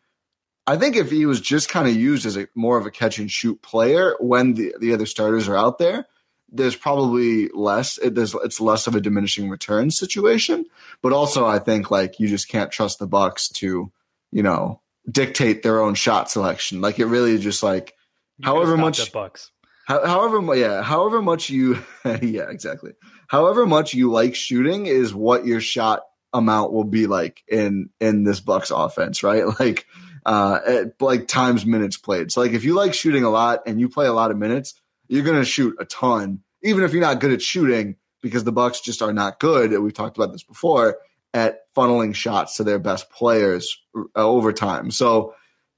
[0.67, 3.19] I think if he was just kind of used as a more of a catch
[3.19, 6.07] and shoot player when the, the other starters are out there,
[6.53, 10.67] there's probably less it, there's it's less of a diminishing return situation.
[11.01, 13.91] But also I think like you just can't trust the Bucks to,
[14.31, 16.81] you know, dictate their own shot selection.
[16.81, 17.95] Like it really just like
[18.39, 19.51] you however much Bucks.
[19.85, 22.93] How, however, yeah, however much you, yeah, exactly.
[23.33, 26.03] However much you like shooting is what your shot
[26.35, 29.45] amount will be like in in this Bucks offense, right?
[29.59, 29.87] Like,
[30.27, 32.31] uh, at, like times minutes played.
[32.31, 34.75] So like if you like shooting a lot and you play a lot of minutes,
[35.09, 38.83] you're gonna shoot a ton, even if you're not good at shooting because the Bucks
[38.83, 39.73] just are not good.
[39.81, 40.99] We've talked about this before
[41.33, 44.91] at funneling shots to their best players uh, over time.
[44.91, 45.35] So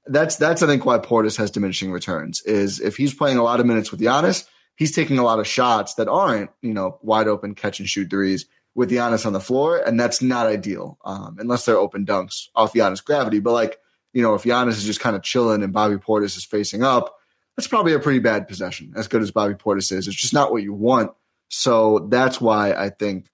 [0.07, 2.41] that's that's I think why Portis has diminishing returns.
[2.41, 5.47] Is if he's playing a lot of minutes with Giannis, he's taking a lot of
[5.47, 9.39] shots that aren't you know wide open catch and shoot threes with Giannis on the
[9.39, 13.39] floor, and that's not ideal um, unless they're open dunks off Giannis gravity.
[13.39, 13.79] But like
[14.13, 17.17] you know, if Giannis is just kind of chilling and Bobby Portis is facing up,
[17.55, 18.93] that's probably a pretty bad possession.
[18.95, 21.11] As good as Bobby Portis is, it's just not what you want.
[21.49, 23.27] So that's why I think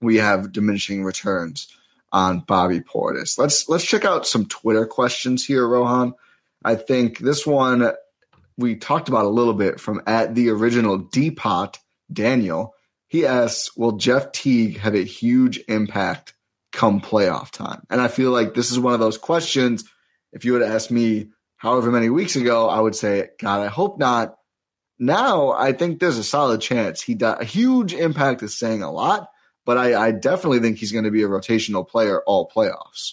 [0.00, 1.68] we have diminishing returns
[2.12, 3.38] on Bobby Portis.
[3.38, 6.14] Let's let's check out some Twitter questions here, Rohan.
[6.64, 7.92] I think this one
[8.58, 11.70] we talked about a little bit from at the original Depot
[12.12, 12.74] Daniel.
[13.06, 16.34] He asks, Will Jeff Teague have a huge impact
[16.72, 17.84] come playoff time?
[17.88, 19.84] And I feel like this is one of those questions.
[20.32, 23.98] If you would ask me however many weeks ago, I would say, God, I hope
[23.98, 24.34] not.
[24.98, 27.38] Now, I think there's a solid chance he does.
[27.40, 29.30] A huge impact is saying a lot,
[29.64, 33.12] but I, I definitely think he's going to be a rotational player all playoffs.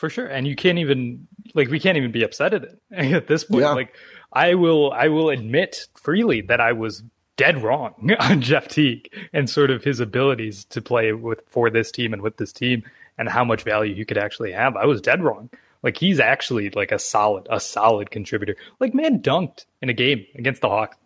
[0.00, 0.26] For sure.
[0.26, 3.64] And you can't even, like, we can't even be upset at it at this point.
[3.64, 3.72] Yeah.
[3.72, 3.94] Like,
[4.32, 7.02] I will, I will admit freely that I was
[7.36, 11.92] dead wrong on Jeff Teague and sort of his abilities to play with for this
[11.92, 12.82] team and with this team
[13.18, 14.74] and how much value he could actually have.
[14.74, 15.50] I was dead wrong.
[15.82, 18.56] Like he's actually like a solid, a solid contributor.
[18.80, 20.96] Like man dunked in a game against the Hawks.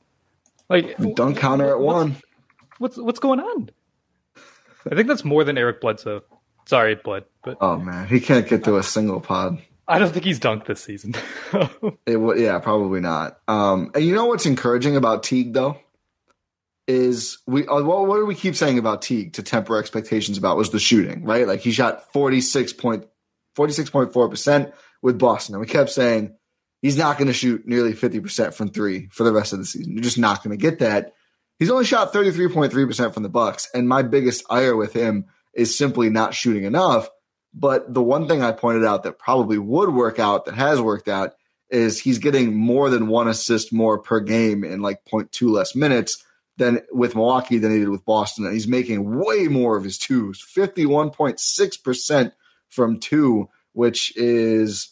[0.71, 2.15] Like Dunk counter at one.
[2.79, 3.71] what's what's going on?
[4.89, 6.23] I think that's more than Eric Bledsoe.
[6.67, 7.29] Sorry, but
[7.61, 9.61] Oh man, he can't get through a single pod.
[9.87, 11.15] I don't think he's dunked this season.
[12.07, 13.39] It would, yeah, probably not.
[13.49, 15.79] Um, and you know what's encouraging about Teague though
[16.87, 20.57] is we uh, what, what do we keep saying about Teague to temper expectations about
[20.57, 21.47] was the shooting, right?
[21.47, 23.07] Like he shot 46 point
[23.57, 26.35] 46.4 percent with Boston, and we kept saying
[26.83, 29.65] he's not going to shoot nearly 50 percent from three for the rest of the
[29.65, 29.93] season.
[29.93, 31.15] You're just not going to get that.
[31.59, 35.77] He's only shot 33.3 percent from the Bucks, and my biggest ire with him is
[35.77, 37.09] simply not shooting enough.
[37.53, 41.09] But the one thing I pointed out that probably would work out, that has worked
[41.09, 41.35] out,
[41.71, 46.25] is he's getting more than one assist more per game in like 0.2 less minutes
[46.57, 48.45] than with Milwaukee than he did with Boston.
[48.45, 52.33] And he's making way more of his twos, 51.6%
[52.69, 54.91] from two, which is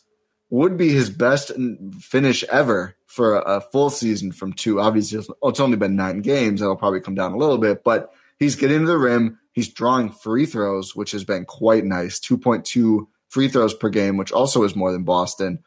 [0.50, 1.50] would be his best
[1.98, 4.80] finish ever for a, full season from two.
[4.80, 6.60] Obviously, it's only been nine games.
[6.60, 9.38] That'll probably come down a little bit, but he's getting to the rim.
[9.52, 12.18] He's drawing free throws, which has been quite nice.
[12.20, 15.60] 2.2 free throws per game, which also is more than Boston.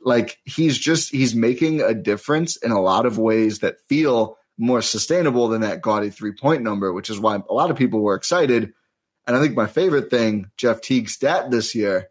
[0.00, 4.80] Like he's just he's making a difference in a lot of ways that feel more
[4.80, 8.14] sustainable than that gaudy three point number, which is why a lot of people were
[8.14, 8.72] excited.
[9.26, 12.08] And I think my favorite thing, Jeff Teague's stat this year,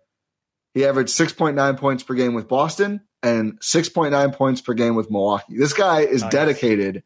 [0.73, 5.57] he averaged 6.9 points per game with Boston and 6.9 points per game with Milwaukee.
[5.57, 6.31] This guy is Nice.
[6.31, 7.03] dedicated,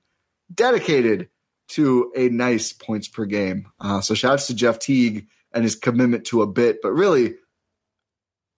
[0.54, 1.30] dedicated
[1.70, 3.68] to a nice points per game.
[3.80, 7.36] Uh, so shouts to Jeff Teague and his commitment to a bit, but really,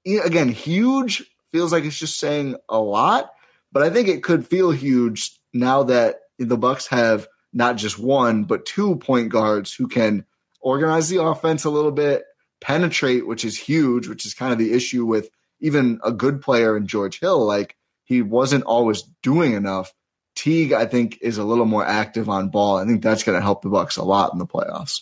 [0.05, 3.31] again, huge feels like it's just saying a lot,
[3.71, 8.45] but I think it could feel huge now that the Bucks have not just one
[8.45, 10.25] but two point guards who can
[10.61, 12.23] organize the offense a little bit,
[12.61, 16.77] penetrate, which is huge, which is kind of the issue with even a good player
[16.77, 17.45] in George Hill.
[17.45, 19.93] Like he wasn't always doing enough.
[20.41, 22.77] Teague, I think, is a little more active on ball.
[22.77, 25.01] I think that's going to help the Bucks a lot in the playoffs.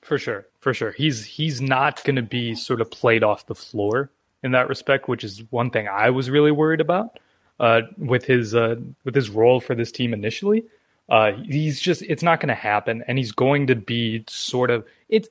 [0.00, 0.92] For sure, for sure.
[0.92, 4.10] He's he's not going to be sort of played off the floor
[4.42, 7.18] in that respect, which is one thing I was really worried about
[7.60, 10.64] uh, with his uh, with his role for this team initially.
[11.10, 14.86] Uh, he's just it's not going to happen, and he's going to be sort of
[15.10, 15.28] it's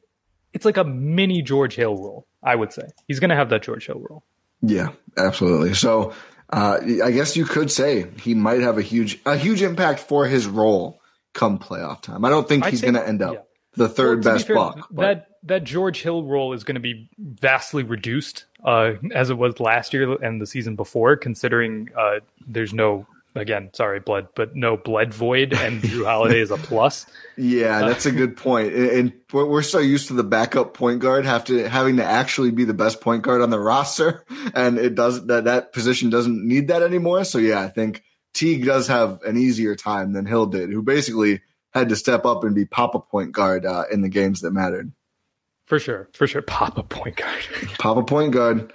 [0.54, 2.28] it's like a mini George Hill role.
[2.44, 4.24] I would say he's going to have that George Hill role.
[4.62, 5.74] Yeah, absolutely.
[5.74, 6.14] So
[6.52, 10.26] uh, I guess you could say he might have a huge a huge impact for
[10.28, 11.02] his role
[11.34, 12.26] come playoff time.
[12.26, 13.40] I don't think he's going to end up yeah.
[13.76, 14.88] the third Well, to be best fair, buck.
[14.92, 19.38] but- That that George Hill role is going to be vastly reduced uh, as it
[19.40, 24.56] was last year and the season before, considering uh, there's no again, sorry, blood, but
[24.56, 27.06] no blood void, and Jrue Holiday is a plus.
[27.38, 28.72] Yeah, that's a good point.
[28.74, 32.66] And we're so used to the backup point guard have to having to actually be
[32.66, 36.68] the best point guard on the roster, and it does that that position doesn't need
[36.68, 37.24] that anymore.
[37.24, 38.04] So yeah, I think
[38.36, 41.42] Teague does have an easier time than Hill did, who basically
[41.74, 44.92] had to step up and be Papa point guard uh, in the games that mattered.
[45.66, 47.44] For sure, for sure, Papa point guard.
[47.80, 48.72] Papa point guard.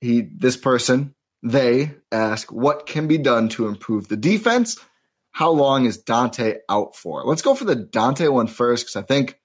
[0.00, 4.78] he, this person, they ask, what can be done to improve the defense?
[5.32, 7.24] How long is Donte out for?
[7.24, 9.38] Let's go for the Donte one first, because I think,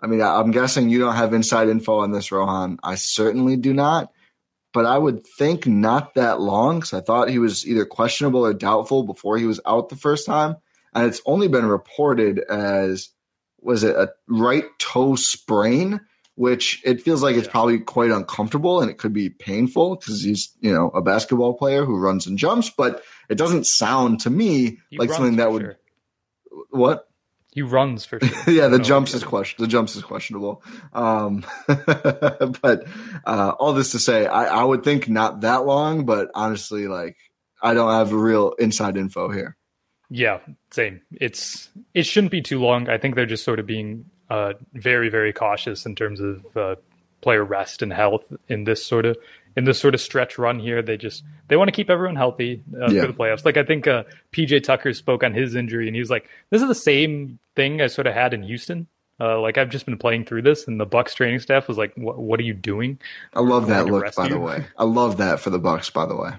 [0.00, 2.78] I mean, I'm guessing you don't have inside info on this, Rohan.
[2.82, 4.10] I certainly do not
[4.72, 8.52] but I would think not that long because I thought he was either questionable or
[8.54, 10.56] doubtful before he was out the first time.
[10.94, 13.10] And it's only been reported as
[13.60, 16.00] was it a right toe sprain,
[16.36, 17.52] which it feels like it's Yeah.
[17.52, 21.84] probably quite uncomfortable and it could be painful because he's, you know, a basketball player
[21.84, 25.62] who runs and jumps, but it doesn't sound to me He like something that would
[25.62, 25.78] sure.
[26.70, 27.07] what?
[27.52, 28.54] He runs for sure.
[28.54, 29.62] yeah, the jumps is question.
[29.62, 30.62] The jumps is questionable.
[30.92, 32.86] Um, but
[33.24, 37.16] uh, all this to say, I, I would think not that long, but honestly, like
[37.62, 39.56] I don't have real inside info here.
[40.10, 40.40] Yeah,
[40.70, 41.00] same.
[41.12, 42.88] It's it shouldn't be too long.
[42.88, 46.76] I think they're just sort of being uh, very very cautious in terms of uh,
[47.20, 49.16] player rest and health in this sort of
[49.58, 50.80] in this sort of stretch run here.
[50.82, 53.02] They just they want to keep everyone healthy uh, Yeah.
[53.02, 53.44] for the playoffs.
[53.44, 56.62] Like I think uh, PJ Tucker spoke on his injury and he was like, "This
[56.62, 58.86] is the same thing I sort of had in Houston."
[59.20, 61.92] Uh, like I've just been playing through this, and the Bucks training staff was like,
[61.96, 62.98] "What, what are you doing?"
[63.34, 64.64] I love that look, by the way.
[64.78, 66.30] I love that for the Bucks, by the way.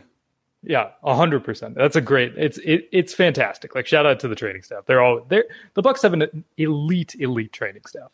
[0.63, 1.75] Yeah, a hundred percent.
[1.75, 2.33] That's a great.
[2.37, 3.75] It's it, it's fantastic.
[3.75, 4.85] Like shout out to the training staff.
[4.85, 8.11] They're all they're the Bucks have an elite elite training staff.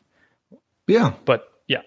[0.88, 1.82] Yeah, But yeah,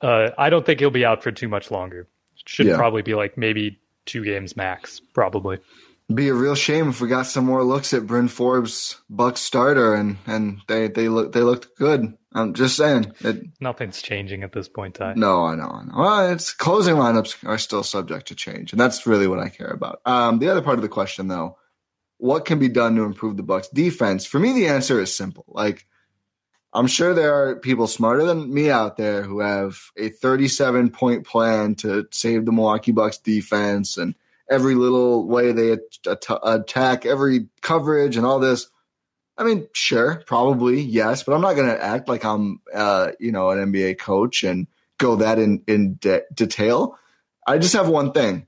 [0.00, 2.06] uh, I don't think he'll be out for too much longer.
[2.46, 2.76] Should Yeah.
[2.76, 5.00] probably be like maybe two games max.
[5.14, 5.58] Probably.
[6.12, 9.94] be a real shame if we got some more looks at Bryn Forbes Buck starter
[9.94, 12.14] and and they they look they looked good.
[12.34, 13.12] I'm just saying.
[13.20, 14.98] It, Nothing's changing at this point.
[14.98, 15.20] in Time.
[15.20, 15.92] no, I know, I know.
[15.96, 19.68] Well, it's closing lineups are still subject to change, and that's really what I care
[19.70, 20.00] about.
[20.06, 21.58] Um, the other part of the question, though,
[22.18, 24.24] what can be done to improve the Bucks defense?
[24.24, 25.44] For me, the answer is simple.
[25.48, 25.86] Like,
[26.74, 31.26] I'm sure there are people smarter than me out there who have a 37 point
[31.26, 34.14] plan to save the Milwaukee Bucks defense and
[34.50, 38.68] every little way they at- at- attack, every coverage, and all this.
[39.36, 43.32] I mean, sure, probably yes, but I'm not going to act like I'm, uh, you
[43.32, 44.66] know, an NBA coach and
[44.98, 46.98] go that in in de- detail.
[47.46, 48.46] I just have one thing: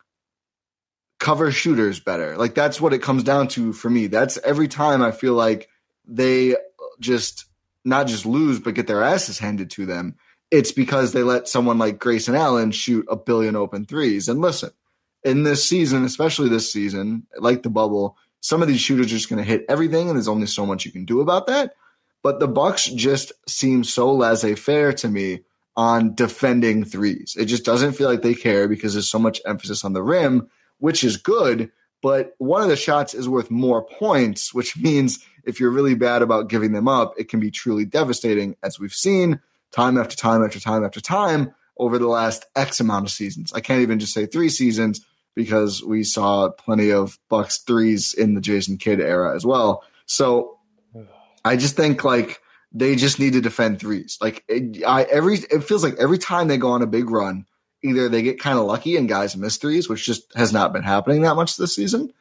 [1.21, 2.37] cover shooters better.
[2.37, 4.07] Like that's what it comes down to for me.
[4.09, 5.69] That's every time I feel like
[6.07, 6.57] they
[7.01, 7.47] just
[7.85, 10.17] not just lose, but get their asses handed to them.
[10.51, 14.29] It's because they let someone like Grayson Allen shoot a billion open threes.
[14.29, 14.71] And listen,
[15.23, 19.29] in this season, especially this season, like the bubble, some of these shooters are just
[19.29, 21.75] going to hit everything, and there's only so much you can do about that.
[22.23, 25.41] But the Bucks just seem so laissez-faire to me
[25.77, 27.37] on defending threes.
[27.39, 30.49] It just doesn't feel like they care because there's so much emphasis on the rim,
[30.79, 31.71] which is good.
[32.05, 36.21] But one of the shots is worth more points, which means if you're really bad
[36.21, 39.41] about giving them up, it can be truly devastating, as we've seen
[39.73, 43.55] time after time after time after time over the last X amount of seasons.
[43.55, 45.01] I can't even just say three seasons
[45.35, 49.83] because we saw plenty of Bucks threes in the Jason Kidd era as well.
[50.05, 50.59] So
[51.43, 52.39] I just think like
[52.71, 54.19] they just need to defend threes.
[54.21, 57.47] Like it, I every it feels like every time they go on a big run,
[57.85, 60.83] either they get kind of lucky and guys miss threes, which just has not been
[60.83, 62.13] happening that much this season,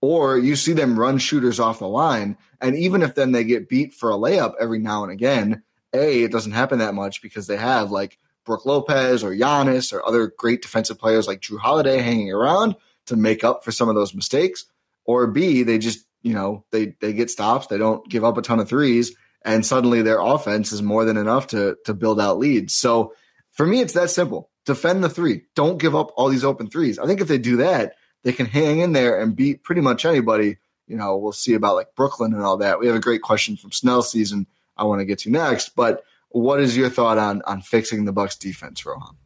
[0.00, 3.68] or you see them run shooters off the line, and even if then they get
[3.68, 5.62] beat for a layup every now and again,
[5.92, 10.06] a it doesn't happen that much because they have like Brook Lopez or Giannis or
[10.06, 13.94] other great defensive players like Jrue Holiday hanging around to make up for some of
[13.94, 14.64] those mistakes,
[15.04, 18.42] or B they just you know they they get stops, they don't give up a
[18.42, 22.38] ton of threes, and suddenly their offense is more than enough to to build out
[22.38, 22.74] leads.
[22.74, 23.12] So
[23.50, 24.49] for me, it's that simple.
[24.70, 25.42] Defend the three.
[25.56, 26.96] Don't give up all these open threes.
[26.96, 30.04] I think if they do that, they can hang in there and beat pretty much
[30.04, 30.58] anybody.
[30.86, 32.78] You know, we'll see about like Brooklyn and all that.
[32.78, 34.46] We have a great question from Snell season
[34.76, 35.74] I want to get to next.
[35.74, 39.16] But what is your thought on on fixing the Bucks defense, Rohan?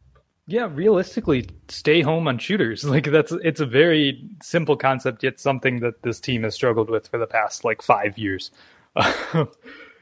[0.47, 2.83] Yeah, realistically, stay home on shooters.
[2.89, 7.07] Like that's it's a very simple concept, yet something that this team has struggled with
[7.07, 8.49] for the past like five years.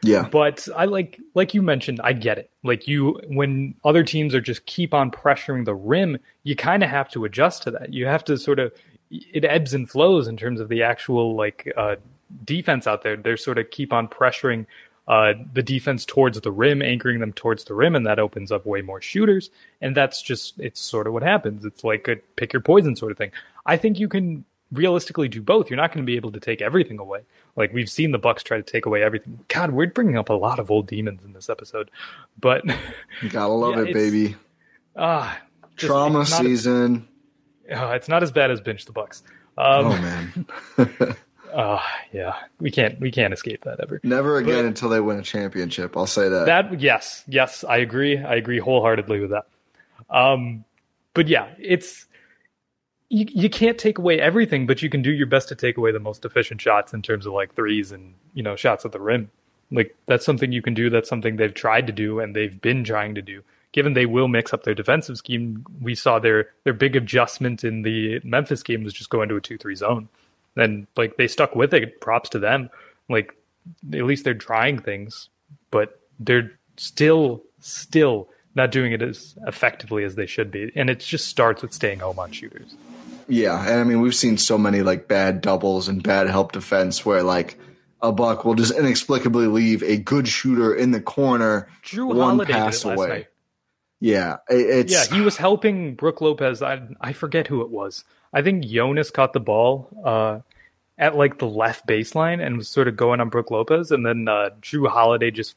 [0.03, 0.27] Yeah.
[0.29, 2.49] but I like like you mentioned, I get it.
[2.63, 6.89] Like you when other teams are just keep on pressuring the rim, you kind of
[6.89, 7.93] have to adjust to that.
[7.93, 8.73] You have to sort of
[9.09, 11.95] it ebbs and flows in terms of the actual like uh
[12.43, 13.15] defense out there.
[13.15, 14.65] They're sort of keep on pressuring
[15.07, 18.65] uh, the defense towards the rim, anchoring them towards the rim, and that opens up
[18.65, 19.49] way more shooters.
[19.81, 21.65] And that's just it's sort of what happens.
[21.65, 23.31] It's like a pick your poison sort of thing.
[23.65, 25.69] I think you can realistically do both.
[25.69, 27.21] You're not going to be able to take everything away.
[27.55, 29.39] Like we've seen the Bucks try to take away everything.
[29.47, 31.89] God, we're bringing up a lot of old demons in this episode,
[32.39, 32.65] but
[33.21, 34.35] You gotta love Yeah, it, baby.
[34.95, 35.39] ah,
[35.77, 37.07] just- Trauma it's season.
[37.71, 39.23] uh, it's not as bad as bench the Bucks.
[39.57, 40.45] Um, oh man.
[41.53, 41.79] uh,
[42.11, 43.99] yeah, we can't we can't escape that ever.
[44.03, 45.95] Never again But- until they win a championship.
[45.95, 46.45] I'll say that.
[46.47, 48.17] That yes, yes, I agree.
[48.17, 49.45] I agree wholeheartedly with that.
[50.09, 50.65] Um,
[51.13, 52.07] but yeah, it's
[53.13, 55.91] you, you can't take away everything, but you can do your best to take away
[55.91, 58.99] the most efficient shots in terms of like threes and you know shots at the
[58.99, 59.29] rim.
[59.71, 60.89] Like that's something you can do.
[60.89, 63.43] That's something they've tried to do and they've been trying to do.
[63.71, 67.83] Given they will mix up their defensive scheme, we saw their their big adjustment in
[67.83, 70.09] the Memphis game was just going to a two three zone,
[70.55, 72.01] and like they stuck with it.
[72.01, 72.71] Props to them.
[73.09, 73.35] Like
[73.93, 75.29] at least they're trying things,
[75.69, 80.71] but they're still still not doing it as effectively as they should be.
[80.75, 82.75] And it just starts with staying home on shooters.
[83.27, 87.05] Yeah, and I mean we've seen so many like bad doubles and bad help defense
[87.05, 87.57] where like
[88.01, 92.53] a buck will just inexplicably leave a good shooter in the corner Drew one Holiday
[92.53, 93.07] pass away.
[93.07, 93.27] night.
[93.99, 95.15] Yeah, it's yeah.
[95.15, 96.61] He was helping Brook Lopez.
[96.61, 98.03] I I forget who it was.
[98.33, 100.39] I think Jonas caught the ball uh,
[100.97, 104.27] at like the left baseline and was sort of going on Brook Lopez, and then
[104.27, 105.55] uh, Jrue Holiday just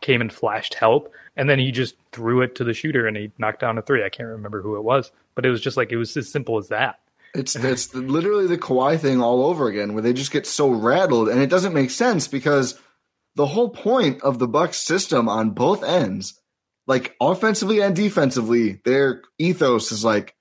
[0.00, 3.32] came and flashed help, and then he just threw it to the shooter and he
[3.38, 4.04] knocked down a three.
[4.04, 6.56] I can't remember who it was, but it was just like it was as simple
[6.58, 7.00] as that.
[7.34, 11.28] It's it's literally the Kawhi thing all over again, where they just get so rattled,
[11.28, 12.78] and it doesn't make sense because
[13.36, 16.40] the whole point of the Bucks system on both ends,
[16.86, 20.34] like offensively and defensively, their ethos is like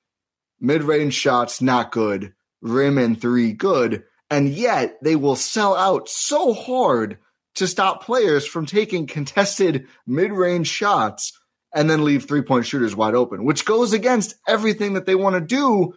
[0.59, 6.53] mid-range shots not good, rim and three good, and yet they will sell out so
[6.53, 7.19] hard
[7.55, 11.33] to stop players from taking contested mid-range shots
[11.73, 15.41] and then leave three-point shooters wide open, which goes against everything that they want to
[15.41, 15.93] do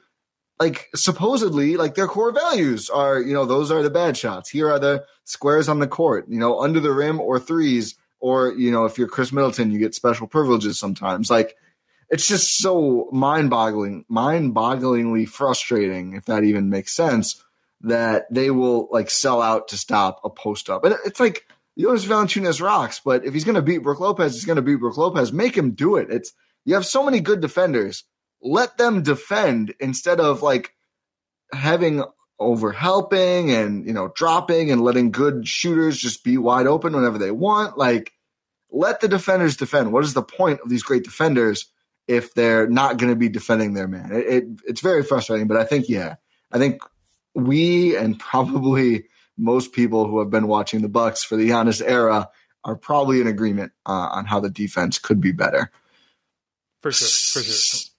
[0.61, 4.71] like supposedly like their core values are you know those are the bad shots here
[4.71, 8.71] are the squares on the court you know under the rim or threes or you
[8.71, 11.57] know if you're Khris Middleton you get special privileges sometimes like
[12.11, 17.43] it's just so mind-boggling mind-bogglingly frustrating if that even makes sense
[17.81, 21.47] that they will like sell out to stop a post up and it's like
[21.79, 24.75] Jonas Valanciunas rocks, but if he's going to beat Brook Lopez, he's going to beat
[24.75, 25.33] Brook Lopez.
[25.33, 26.11] Make him do it.
[26.11, 26.35] It's
[26.67, 28.05] you have so many good defenders
[28.43, 30.75] let them defend instead of like
[31.53, 32.03] having
[32.39, 37.19] over helping and you know dropping and letting good shooters just be wide open whenever
[37.19, 37.77] they want.
[37.77, 38.13] Like
[38.71, 39.93] let the defenders defend.
[39.93, 41.67] What is the point of these great defenders
[42.09, 44.13] if they're not going to be defending their man?
[44.13, 46.17] It, it, it's very frustrating but i think yeah
[46.51, 46.81] i think
[47.35, 49.05] we and probably
[49.37, 52.29] most people who have been watching the bucks for the Giannis era
[52.65, 55.71] are probably in agreement uh, on how the defense could be better.
[56.83, 57.90] For sure for sure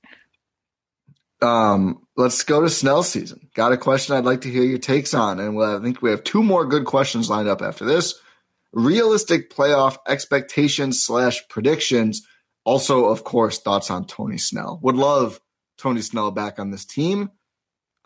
[1.42, 3.50] um, let's go to Snell season.
[3.56, 6.12] Got a question I'd like to hear your takes on, and we'll, I think we
[6.12, 8.16] have two more good questions lined up after this.
[8.74, 12.26] Realistic playoff expectations slash predictions.
[12.64, 14.80] Also, of course, thoughts on Tony Snell.
[14.84, 15.42] Would love
[15.78, 17.32] Tony Snell back on this team.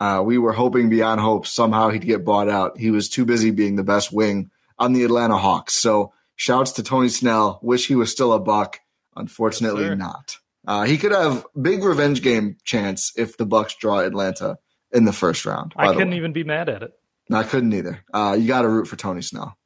[0.00, 2.78] Uh, we were hoping beyond hope somehow he'd get bought out.
[2.78, 5.74] He was too busy being the best wing on the Atlanta Hawks.
[5.74, 7.60] So, shouts to Tony Snell.
[7.62, 8.80] Wish he was still a buck.
[9.14, 10.38] Unfortunately, yes, not.
[10.66, 14.58] Uh, he could have big revenge game chance if the Bucks draw Atlanta
[14.92, 15.72] in the first round.
[15.76, 16.92] I couldn't even be mad at it.
[17.28, 18.04] No, I couldn't either.
[18.12, 19.56] Uh, you got to root for Tony Snell.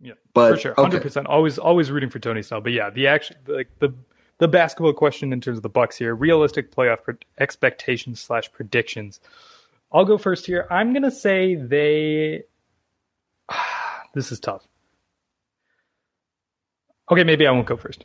[0.00, 1.04] Yeah, but for sure, hundred okay.
[1.04, 1.28] percent.
[1.28, 2.60] Always, always rooting for Tony Snell.
[2.60, 3.94] But yeah, the action, like the
[4.38, 6.98] the basketball question in terms of the Bucks here, realistic playoff
[7.38, 9.20] expectations slash predictions.
[9.92, 10.66] I'll go first here.
[10.70, 12.42] I'm gonna say they.
[14.14, 14.66] this is tough.
[17.10, 18.04] Okay, maybe I won't go first.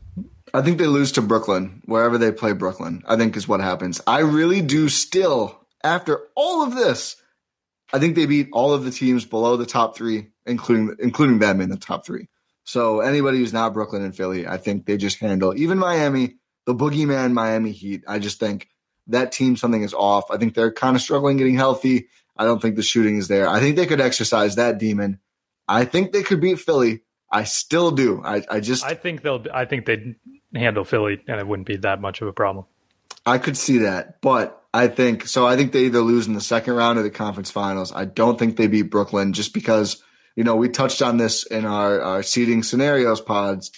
[0.54, 4.02] I think they lose to Brooklyn, wherever they play Brooklyn, I think is what happens.
[4.08, 7.18] I really do still, after all of this,
[7.94, 11.62] I think they beat all of the teams below the top three, including including them
[11.62, 12.28] in the top three.
[12.64, 16.36] So anybody who's not Brooklyn and Philly, I think they just handle even Miami,
[16.66, 18.04] the boogeyman Miami Heat.
[18.08, 18.68] I just think
[19.08, 20.30] that team something is off.
[20.32, 22.08] I think they're kind of struggling getting healthy.
[22.36, 23.48] I don't think the shooting is there.
[23.48, 25.20] I think they could exercise that demon.
[25.68, 27.02] I think they could beat Philly.
[27.32, 28.22] I still do.
[28.24, 30.16] I, I just I think they'll I think they'd
[30.54, 32.66] handle Philly and it wouldn't be that much of a problem.
[33.26, 35.46] I could see that, but I think so.
[35.46, 37.92] I think they either lose in the second round of the conference finals.
[37.92, 40.02] I don't think they beat Brooklyn just because
[40.36, 43.72] you know we touched on this in our, our seeding scenarios pods.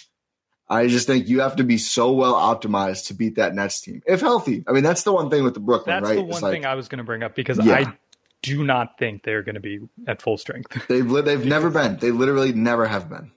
[0.68, 4.02] I just think you have to be so well optimized to beat that Nets team
[4.06, 4.62] if healthy.
[4.68, 5.96] I mean, that's the one thing with the Brooklyn.
[5.96, 6.16] That's right?
[6.16, 7.74] the one thing I was going to bring up because yeah.
[7.74, 7.98] I
[8.42, 10.86] do not think they're going to be at full strength.
[10.88, 11.96] They've they've never been.
[11.98, 13.32] They literally never have been.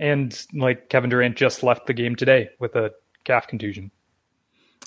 [0.00, 2.92] And like Kevin Durant just left the game today with a
[3.24, 3.90] calf contusion.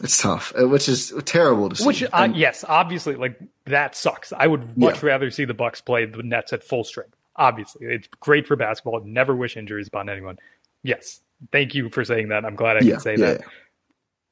[0.03, 1.85] It's tough, uh, which is terrible to see.
[1.85, 4.31] Which, uh, yes, obviously, like that sucks.
[4.31, 5.09] I would much yeah.
[5.09, 7.15] rather see the Bucks play the Nets at full strength.
[7.35, 9.01] Obviously, it's great for basketball.
[9.03, 10.37] Never wish injuries upon anyone.
[10.83, 12.45] Yes, thank you for saying that.
[12.45, 13.41] I'm glad I yeah, can say yeah, that.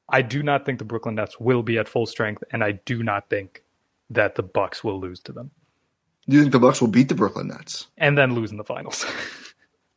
[0.08, 3.02] I do not think the Brooklyn Nets will be at full strength, and I do
[3.02, 3.64] not think
[4.10, 5.50] that the Bucks will lose to them.
[6.28, 8.64] Do you think the Bucks will beat the Brooklyn Nets and then lose in the
[8.64, 9.04] finals?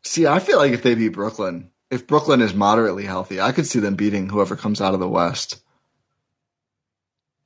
[0.09, 3.67] See, I feel like if they beat Brooklyn, if Brooklyn is moderately healthy, I could
[3.67, 5.61] see them beating whoever comes out of the West.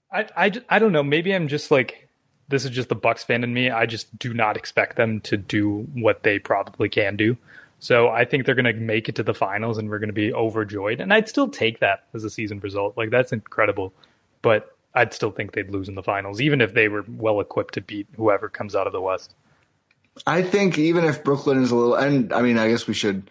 [0.09, 1.03] I, I, I don't know.
[1.03, 2.07] Maybe I'm just like
[2.47, 3.69] this is just the Bucks fan in me.
[3.69, 7.35] I just do not expect them to do what they probably can do.
[7.79, 10.13] So I think they're going to make it to the finals and we're going to
[10.13, 11.01] be overjoyed.
[11.01, 12.95] And I'd still take that as a season result.
[12.95, 13.91] Like that's incredible.
[14.41, 17.73] But I'd still think they'd lose in the finals, even if they were well equipped
[17.73, 19.35] to beat whoever comes out of the West.
[20.25, 23.29] I think even if Brooklyn is a little, and I mean, I guess we should.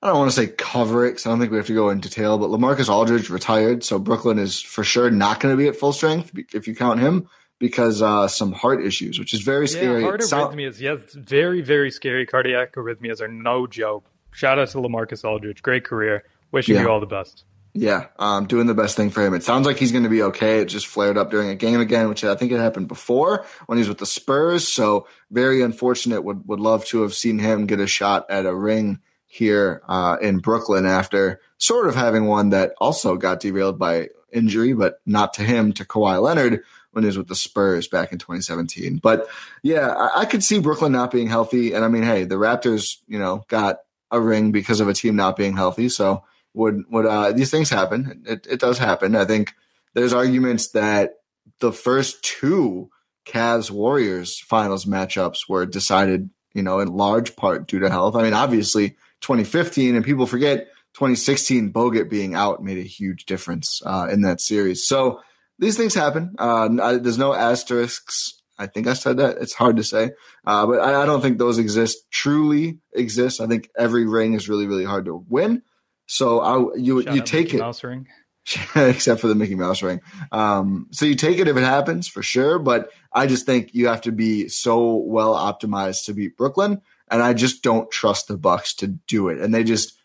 [0.00, 1.90] I don't want to say cover it because I don't think we have to go
[1.90, 2.38] into detail.
[2.38, 5.92] But Lamarcus Aldridge retired, so Brooklyn is for sure not going to be at full
[5.92, 7.28] strength if you count him
[7.58, 10.02] because uh, some heart issues, which is very scary.
[10.02, 12.26] Yeah, heart arrhythmias, yes, very very scary.
[12.26, 14.08] Cardiac arrhythmias are no joke.
[14.30, 16.24] Shout out to Lamarcus Aldridge, great career.
[16.52, 16.82] Wishing yeah.
[16.82, 17.44] you all the best.
[17.80, 19.34] Yeah, um, doing the best thing for him.
[19.34, 20.58] It sounds like he's going to be okay.
[20.58, 23.78] It just flared up during a game again, which I think it happened before when
[23.78, 24.66] he was with the Spurs.
[24.66, 26.22] So very unfortunate.
[26.24, 30.16] Would would love to have seen him get a shot at a ring here uh,
[30.20, 35.34] in Brooklyn after sort of having one that also got derailed by injury, but not
[35.34, 38.96] to him, to Kawhi Leonard when he was with the Spurs back in 2017.
[38.96, 39.28] But
[39.62, 41.74] yeah, I, I could see Brooklyn not being healthy.
[41.74, 43.78] And I mean, hey, the Raptors, you know, got
[44.10, 45.88] a ring because of a team not being healthy.
[45.90, 46.24] So
[46.58, 48.24] would would uh, these things happen?
[48.26, 49.14] It, it does happen.
[49.14, 49.54] I think
[49.94, 51.14] there's arguments that
[51.60, 52.90] the first two
[53.24, 58.16] Cavs Warriors finals matchups were decided, you know, in large part due to health.
[58.16, 58.90] I mean, obviously
[59.20, 64.40] 2015, and people forget 2016 Bogut being out made a huge difference uh, in that
[64.40, 64.86] series.
[64.86, 65.20] So
[65.60, 66.34] these things happen.
[66.38, 68.42] Uh, there's no asterisks.
[68.58, 69.38] I think I said that.
[69.38, 70.10] It's hard to say,
[70.44, 72.10] uh, but I, I, don't think those exist.
[72.10, 73.40] Truly exist.
[73.40, 75.62] I think every ring is really, really hard to win.
[76.08, 78.08] So I, you Shout you take Mickey it, Mouse ring.
[78.74, 80.00] except for the Mickey Mouse ring.
[80.32, 82.58] Um, so you take it if it happens for sure.
[82.58, 86.80] But I just think you have to be so well optimized to beat Brooklyn,
[87.10, 89.38] and I just don't trust the Bucks to do it.
[89.38, 89.98] And they just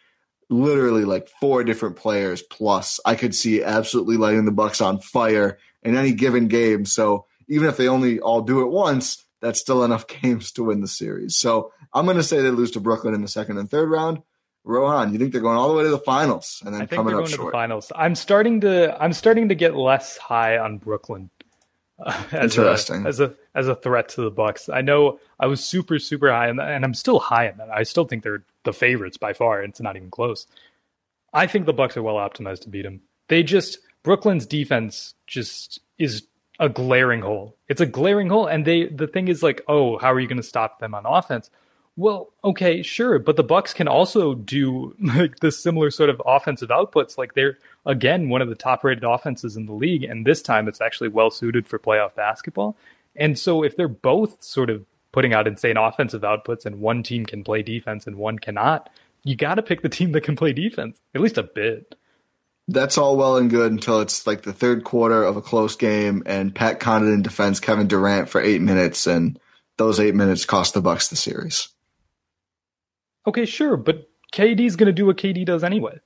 [0.49, 2.99] literally like four different players plus.
[3.05, 6.85] I could see absolutely lighting the Bucks on fire in any given game.
[6.85, 10.81] So even if they only all do it once, that's still enough games to win
[10.81, 11.37] the series.
[11.37, 14.21] So I'm going to say they lose to Brooklyn in the second and third round.
[14.65, 16.97] Rohan, you think they're going all the way to the finals and then I think
[16.97, 17.41] coming they're up going short?
[17.41, 17.91] to the finals.
[17.95, 21.29] I'm starting to I'm starting to get less high on Brooklyn.
[22.03, 23.05] Uh, as Interesting.
[23.05, 24.69] A, as a as a threat to the Bucks.
[24.69, 27.69] I know I was super super high on that, and I'm still high on that.
[27.69, 29.61] I still think they're the favorites by far.
[29.61, 30.47] It's not even close.
[31.33, 33.01] I think the Bucks are well optimized to beat them.
[33.27, 36.23] They just Brooklyn's defense just is
[36.59, 37.55] a glaring hole.
[37.67, 40.37] It's a glaring hole, and they the thing is like, oh, how are you going
[40.37, 41.49] to stop them on offense?
[41.95, 46.69] Well, okay, sure, but the Bucks can also do like the similar sort of offensive
[46.69, 47.17] outputs.
[47.17, 50.81] Like they're again one of the top-rated offenses in the league, and this time it's
[50.81, 52.75] actually well suited for playoff basketball.
[53.15, 57.25] And so if they're both sort of putting out insane offensive outputs, and one team
[57.25, 58.89] can play defense and one cannot,
[59.23, 61.95] you got to pick the team that can play defense at least a bit.
[62.67, 66.23] That's all well and good until it's like the third quarter of a close game,
[66.25, 69.37] and Pat Connaughton defends Kevin Durant for eight minutes, and
[69.77, 71.67] those eight minutes cost the Bucks the series.
[73.25, 75.99] Okay, sure, but KD's going to do what KD does anyway.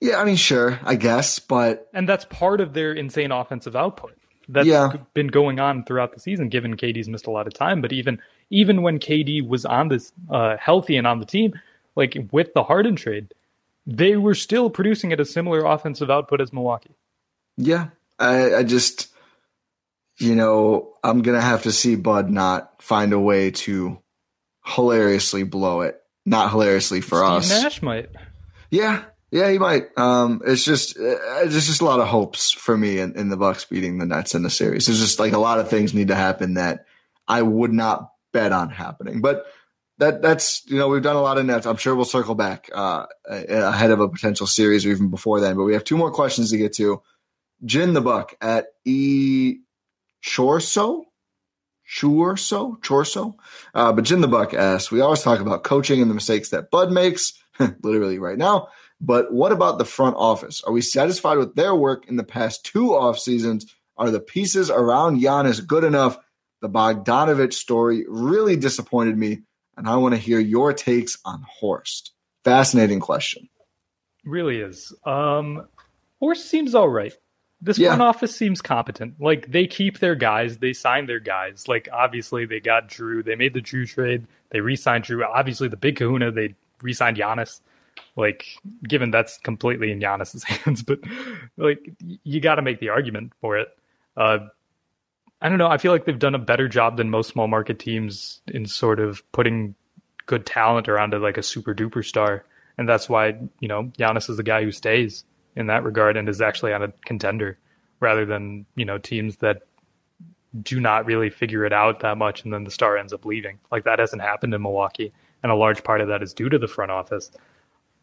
[0.00, 4.16] Yeah, I mean, sure, I guess, but and that's part of their insane offensive output.
[4.48, 4.92] That's Yeah.
[5.14, 6.48] been going on throughout the season.
[6.48, 8.20] Given KD's missed a lot of time, but even
[8.50, 11.54] even when KD was on this uh, healthy and on the team,
[11.96, 13.32] like with the Harden trade,
[13.86, 16.94] they were still producing at a similar offensive output as Milwaukee.
[17.56, 19.08] yeah, I, I just,
[20.18, 23.98] you know, I'm gonna have to see Bud not find a way to
[24.66, 26.00] hilariously blow it.
[26.26, 27.62] Not hilariously for Steve us.
[27.62, 28.08] Nash might.
[28.70, 29.86] Yeah, yeah, he might.
[29.96, 31.00] Um, it's just, uh,
[31.44, 34.34] there's just a lot of hopes for me in, in the Bucks beating the Nets
[34.34, 34.86] in the series.
[34.86, 36.86] There's just like a lot of things need to happen that
[37.28, 39.20] I would not bet on happening.
[39.20, 39.44] But
[39.98, 41.66] that that's you know we've done a lot of Nets.
[41.66, 45.56] I'm sure we'll circle back uh, ahead of a potential series or even before then.
[45.56, 47.02] But we have two more questions to get to.
[47.64, 49.58] Jin the Buck at E
[50.24, 51.04] Chorso.
[51.88, 53.34] Chorso, Chorso.
[53.74, 56.70] Uh, but Jin the Buck asks, we always talk about coaching and the mistakes that
[56.70, 57.32] Bud makes,
[57.82, 58.68] literally right now.
[59.00, 60.62] But what about the front office?
[60.62, 63.74] Are we satisfied with their work in the past two off seasons?
[63.96, 66.18] Are the pieces around Giannis good enough?
[66.62, 69.42] The Bogdanovich story really disappointed me,
[69.76, 72.12] and I want to hear your takes on Horst.
[72.44, 73.48] Fascinating question.
[74.24, 74.92] Really is.
[75.04, 75.66] Um,
[76.20, 77.12] Horst seems all right.
[77.64, 77.88] This Yeah.
[77.88, 79.18] front office seems competent.
[79.20, 81.66] Like they keep their guys, they sign their guys.
[81.66, 85.24] Like obviously they got Jrue, they made the Jrue trade, they re-signed Jrue.
[85.26, 87.60] Obviously the big Kahuna, they re-signed Giannis.
[88.16, 88.44] Like
[88.86, 91.00] given that's completely in Giannis's hands, but
[91.56, 91.90] like
[92.22, 93.68] you got to make the argument for it.
[94.16, 94.38] Uh,
[95.40, 95.68] I don't know.
[95.68, 99.00] I feel like they've done a better job than most small market teams in sort
[99.00, 99.74] of putting
[100.26, 102.44] good talent around it, like a super duper star,
[102.78, 105.24] and that's why you know Giannis is the guy who stays
[105.56, 107.58] in that regard and is actually on a contender
[108.00, 109.62] rather than you know teams that
[110.62, 113.58] do not really figure it out that much and then the star ends up leaving.
[113.72, 116.58] Like that hasn't happened in Milwaukee, and a large part of that is due to
[116.58, 117.30] the front office.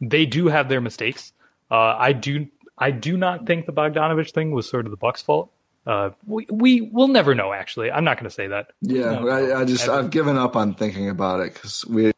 [0.02, 1.34] They do have their mistakes.
[1.70, 2.48] Uh, I do.
[2.78, 5.52] I do not think the Bogdanovich thing was sort of the Bucks' fault.
[5.86, 7.54] Uh, we we will never know.
[7.54, 8.72] Actually, I'm not going to say that.
[8.82, 9.94] Yeah, No, I, I just ever.
[9.94, 12.12] I've given up on thinking about it because we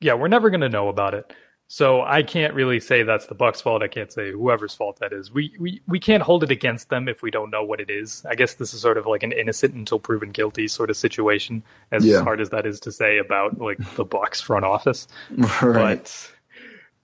[0.00, 1.32] yeah, we're never going to know about it.
[1.66, 3.82] So I can't really say that's the Bucks' fault.
[3.82, 5.32] I can't say whoever's fault that is.
[5.32, 8.24] We we we can't hold it against them if we don't know what it is.
[8.28, 11.62] I guess this is sort of like an innocent until proven guilty sort of situation.
[11.90, 12.22] As Yeah.
[12.22, 15.08] hard as that is to say about like the Bucks front office,
[15.62, 15.96] right.
[15.98, 16.30] but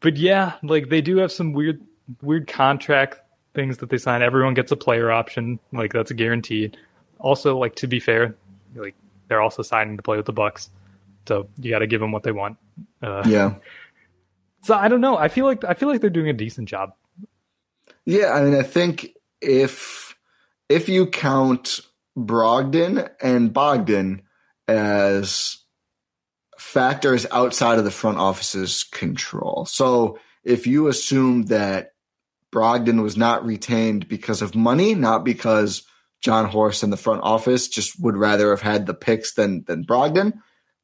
[0.01, 1.81] but yeah, like they do have some weird
[2.23, 3.21] weird contract
[3.55, 4.23] things that they sign.
[4.23, 6.77] Everyone gets a player option, like that's a guaranteed.
[7.19, 8.37] Also, like to be fair,
[8.77, 8.95] like
[9.29, 10.69] they're also signing to play with the Bucks,
[11.27, 12.59] so you got to give them what they want.
[13.03, 13.55] Uh, Yeah.
[14.63, 15.17] So I don't know.
[15.17, 16.91] I feel like I feel like they're doing a decent job.
[18.05, 20.17] Yeah, I mean, I think if
[20.69, 21.81] if you count
[22.17, 24.23] Brogdon and Bogdan
[24.69, 25.59] as
[26.59, 29.67] factors outside of the front office's control.
[29.67, 31.95] So if you assume that
[32.53, 35.83] Brogdon was not retained because of money, not because
[36.21, 39.85] Jon Horst and the front office just would rather have had the picks than than
[39.85, 40.35] Brogdon,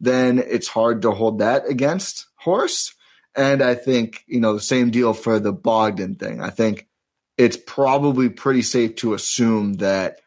[0.00, 2.94] then it's hard to hold that against Horst.
[3.36, 6.40] And I think, you know, the same deal for the Bogdan thing.
[6.40, 6.88] I think
[7.36, 10.20] it's probably pretty safe to assume that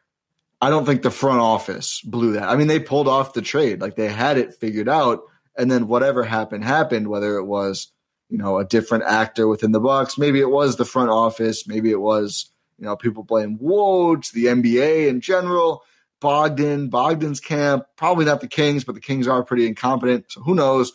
[0.61, 2.49] I don't think the front office blew that.
[2.49, 5.23] I mean, they pulled off the trade, like they had it figured out,
[5.57, 7.07] and then whatever happened happened.
[7.07, 7.91] Whether it was
[8.29, 10.17] you know a different actor within the Bucks.
[10.17, 14.45] maybe it was the front office, maybe it was you know people blame Woj, the
[14.45, 15.83] NBA in general,
[16.19, 20.55] Bogdan, Bogdan's camp, probably not the Kings, but the Kings are pretty incompetent, so who
[20.55, 20.93] knows?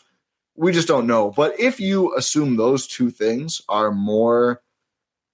[0.57, 1.31] We just don't know.
[1.31, 4.63] But if you assume those two things are more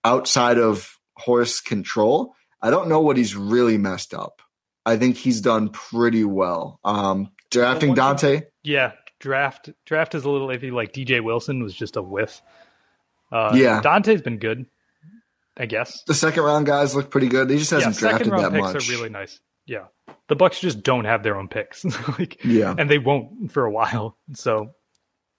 [0.04, 4.40] outside of Horst control, I don't know what he's really messed up.
[4.86, 6.80] I think he's done pretty well.
[6.84, 10.72] Um, drafting Donte, Yeah, draft draft is a little iffy.
[10.72, 12.40] Like DJ Wilson was just a whiff.
[13.30, 13.82] Uh, Yeah.
[13.82, 14.64] Donte's been good,
[15.56, 16.02] I guess.
[16.04, 17.50] the second round guys look pretty good.
[17.50, 18.88] He just hasn't second drafted that picks much.
[18.88, 19.38] are really nice.
[19.66, 19.84] Yeah,
[20.28, 21.84] the Bucks just don't have their own picks,
[22.18, 22.74] like, Yeah.
[22.76, 24.16] and they won't for a while.
[24.32, 24.70] So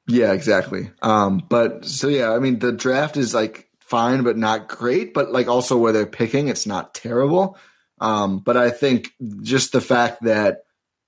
[0.07, 0.91] Yeah, exactly.
[1.01, 5.13] Um, but so yeah, I mean the draft is like fine, but not great.
[5.13, 7.57] But like also where they're picking, it's not terrible.
[7.99, 10.63] Um, but I think just the fact that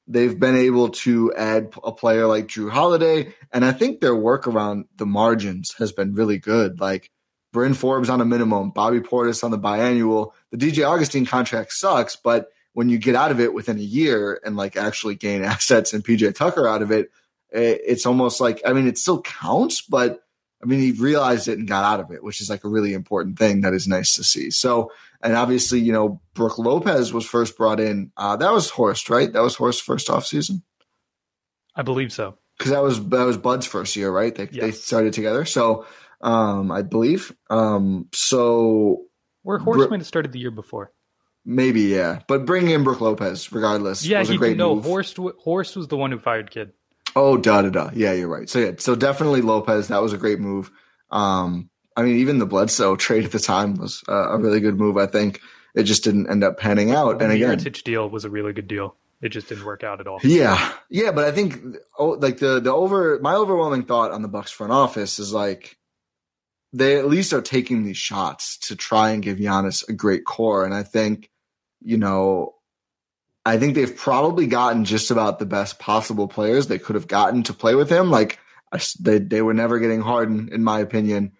[0.07, 4.47] they've been able to add a player like Jrue Holiday, and I think their work
[4.47, 6.79] around the margins has been really good.
[6.79, 7.09] Like
[7.51, 10.31] Bryn Forbes on a minimum, Bobby Portis on the biannual.
[10.51, 14.41] The DJ Augustin contract sucks, but when you get out of it within a year
[14.43, 17.11] and like actually gain assets and PJ Tucker out of it,
[17.53, 20.19] it's almost like I mean it still counts, but
[20.61, 22.93] I mean he realized it and got out of it, which is like a really
[22.93, 24.49] important thing that is nice to see.
[24.51, 24.91] So
[25.21, 28.11] and obviously you know Brook Lopez was first brought in.
[28.17, 29.31] Uh, that was Horst, right?
[29.31, 30.63] That was Horst's first off season
[31.75, 32.37] I believe so.
[32.57, 34.33] because that was that was Bud's first year, right?
[34.33, 35.85] They they started together, so
[36.21, 37.35] um, I believe.
[37.49, 39.01] Um, so
[39.43, 40.91] Or Bro- Horst might have started the year before.
[41.45, 44.85] maybe yeah, but bringing in Brook Lopez regardless Yeah, was a he great no move.
[44.85, 45.17] Horst.
[45.39, 46.71] Horst was the one who fired Kidd.
[47.15, 47.91] Oh, da da da.
[47.93, 48.49] Yeah, you're right.
[48.49, 49.89] So yeah, so definitely Lopez.
[49.89, 50.71] That was a great move.
[51.11, 54.79] Um, I mean, even the Bledsoe trade at the time was uh, a really good
[54.79, 54.97] move.
[54.97, 55.41] I think
[55.75, 57.21] it just didn't end up panning out.
[57.21, 58.95] And again, the again, Heritage deal was a really good deal.
[59.21, 60.19] It just didn't work out at all.
[60.23, 61.59] yeah, yeah, but I think
[61.97, 65.77] oh, like the the over my overwhelming thought on the Bucks front office is like
[66.73, 70.65] they at least are taking these shots to try and give Giannis a great core,
[70.65, 71.29] and I think
[71.81, 72.55] you know.
[73.45, 77.43] I think they've probably gotten just about the best possible players they could have gotten
[77.43, 78.09] to play with him.
[78.09, 78.39] Like
[78.99, 81.33] they they were never getting Harden, in my opinion.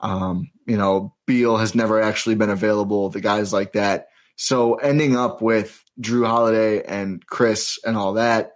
[0.00, 3.10] Um, you know, Beal has never actually been available.
[3.10, 4.08] The guys like that.
[4.36, 8.52] So ending up with Jrue Holiday and Khris and all that,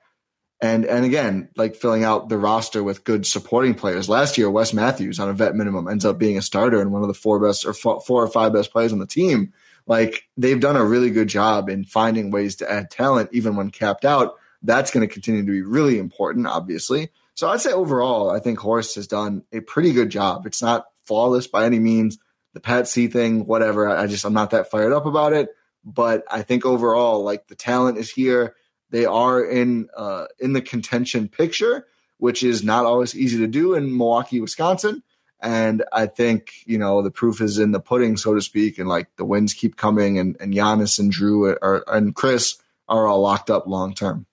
[0.63, 4.09] and and again, like filling out the roster with good supporting players.
[4.09, 7.03] Last year, Wes Matthews on a vet minimum ends up being a starter and one
[7.03, 9.53] of the four best or four or five best players on the team.
[9.87, 13.71] Like they've done a really good job in finding ways to add talent, even when
[13.71, 14.37] capped out.
[14.63, 17.11] That's going to continue to be really important, obviously.
[17.35, 20.47] So I'd say overall, I think Horst has done a pretty good job.
[20.47, 22.19] It's not flawless by any means.
[22.55, 23.89] The Pat C thing, whatever.
[23.89, 25.51] I just I'm not that fired up about it.
[25.85, 28.55] But I think overall, like the talent is here.
[28.91, 31.87] They are in uh, in the contention picture,
[32.19, 35.03] which is not always easy to do in Milwaukee, Wisconsin.
[35.45, 38.79] And I think, you know, the proof is in the pudding, so to speak.
[38.79, 42.57] And like the wins keep coming and, and Giannis and Jrue are, and Khris
[42.89, 44.25] are all locked up long term.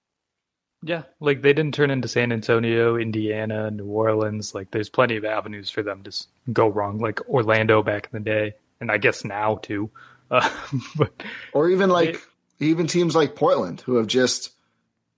[0.84, 4.55] Yeah, like they didn't turn into San Antonio, Indiana, New Orleans.
[4.55, 8.30] Like there's plenty of avenues for them to go wrong, like Orlando back in the
[8.30, 9.89] day, and I guess now too.
[10.32, 10.49] Uh,
[10.95, 11.12] but
[11.51, 12.26] Or even like,
[12.62, 14.51] even teams like Portland who have just,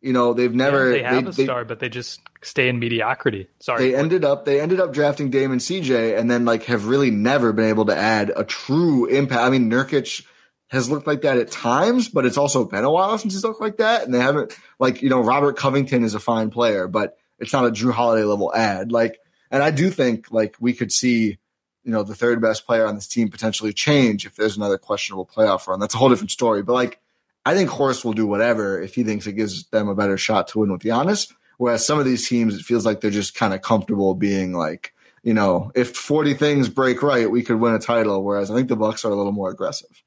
[0.04, 2.78] you know, they've never, yeah, they have a they- star, but they just stay in
[2.78, 3.48] mediocrity.
[3.60, 7.10] Sorry, they ended up they ended up drafting Damon CJ and then like have really
[7.10, 9.42] never been able to add a true impact.
[9.42, 10.26] I mean, Nurkic
[10.68, 13.62] has looked like that at times, but it's also been a while since he's looked
[13.62, 14.04] like that.
[14.04, 17.66] And they haven't like, you know, Robert Covington is a fine player, but it's not
[17.66, 18.92] a Jrue Holiday level ad.
[18.92, 19.20] Like,
[19.52, 21.38] and I do think like we could see,
[21.84, 25.26] you know, the third best player on this team potentially change if there's another questionable
[25.26, 25.80] playoff run.
[25.80, 26.62] That's a whole different story.
[26.62, 27.00] But like,
[27.46, 30.48] I think Horst will do whatever if he thinks it gives them a better shot
[30.50, 31.32] to win with Giannis.
[31.58, 34.94] Whereas some of these teams, it feels like they're just kind of comfortable being like
[35.24, 38.24] you know, if 40 things break right, we could win a title.
[38.24, 40.04] Whereas I think the Bucks are a little more aggressive.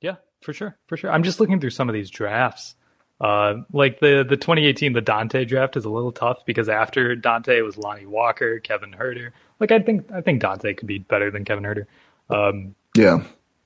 [0.00, 1.10] Yeah, for sure, for sure.
[1.10, 2.76] I'm just looking through some of these drafts.
[3.20, 7.64] Uh, like the the 2018 the Donte draft is a little tough because after Donte
[7.64, 9.30] was Lonnie Walker, Kevin Huerter.
[9.58, 11.86] Like I think I think Donte could be better than Kevin Huerter.
[12.28, 13.24] Um, yeah,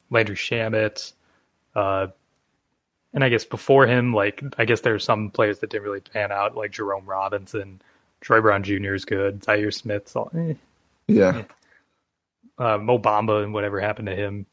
[0.08, 1.12] Landry Shamet,
[1.74, 2.08] uh,
[3.14, 6.00] and I guess before him, like I guess there are some players that didn't really
[6.00, 7.80] pan out, like Jerome Robinson,
[8.20, 8.94] Troy Brown Jr.
[8.94, 10.54] is good, Zhaire Smith's all, eh.
[11.08, 11.42] yeah,
[12.58, 14.46] uh, Mo Bamba and whatever happened to him.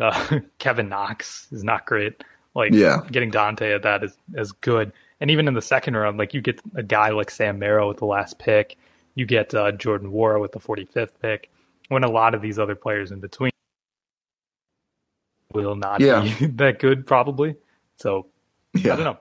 [0.00, 2.22] Uh, Kevin Knox is not great.
[2.54, 3.00] Like Yeah.
[3.12, 4.92] getting Donte at that is is good.
[5.20, 7.98] And even in the second round, like you get a guy like Sam Merrill with
[7.98, 8.78] the last pick,
[9.14, 11.50] you get uh, Jordan Nwora with the 45th pick.
[11.88, 13.50] When a lot of these other players in between
[15.52, 16.22] will not Yeah.
[16.38, 17.56] be that good, probably.
[18.00, 18.26] So
[18.74, 18.94] yeah.
[18.94, 19.18] I don't know.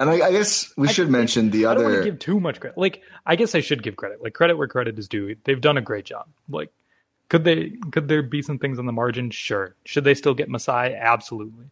[0.00, 2.04] And I, I guess we should mention the I don't want other.
[2.04, 2.76] to give too much credit.
[2.76, 4.20] Like, I guess I should give credit.
[4.20, 5.36] Like, credit where credit is due.
[5.44, 6.26] They've done a great job.
[6.48, 6.72] Like,
[7.28, 7.72] could they?
[7.92, 9.30] Could there be some things on the margin?
[9.30, 9.76] Sure.
[9.84, 10.94] Should they still get Masai?
[10.94, 11.66] Absolutely.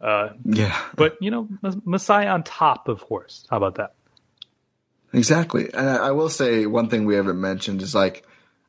[0.00, 3.46] Uh, yeah, but you know, Mas- Masai on top of Horst.
[3.50, 3.94] How about that?
[5.12, 5.68] exactly.
[5.74, 8.24] And I, I will say one thing we haven't mentioned is like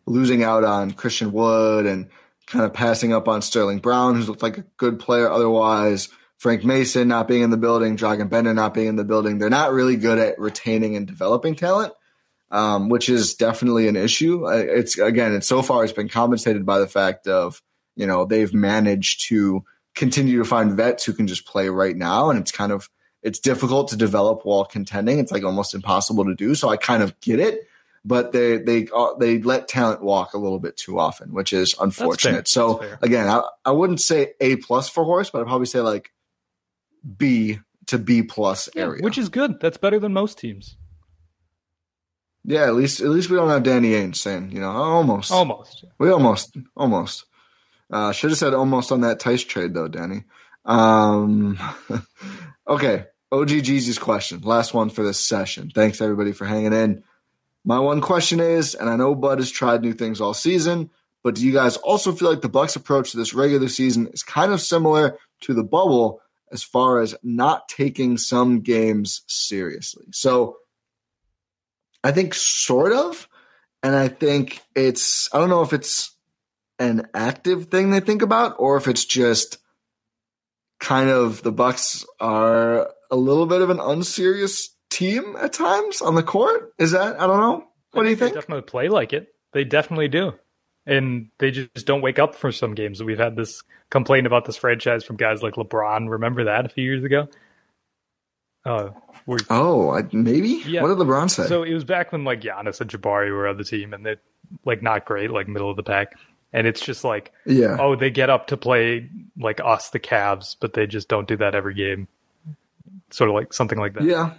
[0.06, 2.10] losing out on Christian Wood and
[2.48, 6.10] kind of passing up on Sterling Brown, who's looked like a good player otherwise.
[6.42, 9.38] Frank Mason not being in the building, Dragan Bender not being in the building.
[9.38, 11.94] They're not really good at retaining and developing talent,
[12.50, 14.48] um, which is definitely an issue.
[14.48, 17.62] It's again, it's so far it's been compensated by the fact of
[17.96, 19.64] you know they've managed to
[19.94, 22.90] continue to find vets who can just play right now, and it's kind of
[23.22, 25.20] it's difficult to develop while contending.
[25.20, 26.56] It's like almost impossible to do.
[26.56, 27.68] So I kind of get it,
[28.04, 31.76] but they they uh, they let talent walk a little bit too often, which is
[31.80, 32.48] unfortunate.
[32.48, 36.12] So again, I, I wouldn't say A plus for Horst, but I'd probably say like
[37.18, 39.02] B to B plus area.
[39.04, 39.60] which is good.
[39.60, 40.78] That's better than most teams.
[42.44, 45.86] yeah, at least at least we don't have Danny Ainge saying you know almost Almost.
[46.00, 47.26] we almost almost
[47.92, 50.24] uh, should have said almost on that Tice trade though, Danny.
[50.64, 51.60] Um,
[52.68, 55.72] okay, OG Jeezy's question, last one for this session.
[55.74, 57.04] Thanks everybody for hanging in.
[57.66, 60.90] My one question is, and I know Bud has tried new things all season,
[61.24, 64.24] but do you guys also feel like the Bucks' approach to this regular season is
[64.24, 66.22] kind of similar to the bubble
[66.52, 70.06] as far as not taking some games seriously?
[70.12, 70.58] So
[72.04, 73.28] I think sort of,
[73.84, 76.16] and I think it's I don't know if it's
[76.80, 79.58] an active thing they think about or if it's just
[80.80, 86.16] kind of the Bucks are a little bit of an unserious team at times on
[86.16, 86.74] the court.
[86.80, 87.64] Is that I don't know.
[87.92, 88.36] What do you They think?
[88.36, 89.28] definitely play like it.
[89.54, 90.34] They definitely do.
[90.86, 93.04] And they just don't wake up for some games.
[93.04, 93.62] We've had this
[93.92, 96.10] complaint about this franchise from guys like LeBron.
[96.10, 97.28] Remember that a few years ago?
[98.66, 98.90] Uh,
[99.26, 100.62] we're, Oh, I, maybe.
[100.66, 100.82] Yeah.
[100.82, 101.48] What did LeBron say?
[101.48, 104.22] so it was back when like Giannis and Jabari were on the team, and they're
[104.66, 106.14] like not great, like middle of the pack.
[106.54, 107.78] And it's just like, yeah.
[107.80, 109.10] oh, they get up to play
[109.40, 112.08] like us, the Cavs, but they just don't do that every game.
[113.10, 114.04] Sort of like something like that.
[114.04, 114.34] yeah.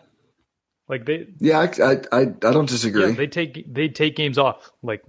[0.89, 1.61] Like they, Yeah.
[1.61, 3.07] I, I I I don't disagree.
[3.07, 5.03] yeah, they take they take games off, like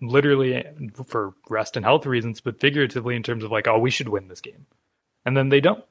[0.00, 0.64] literally
[1.06, 4.28] for rest and health reasons, but figuratively in terms of like, oh, we should win
[4.28, 4.66] this game,
[5.24, 5.84] and then they don't,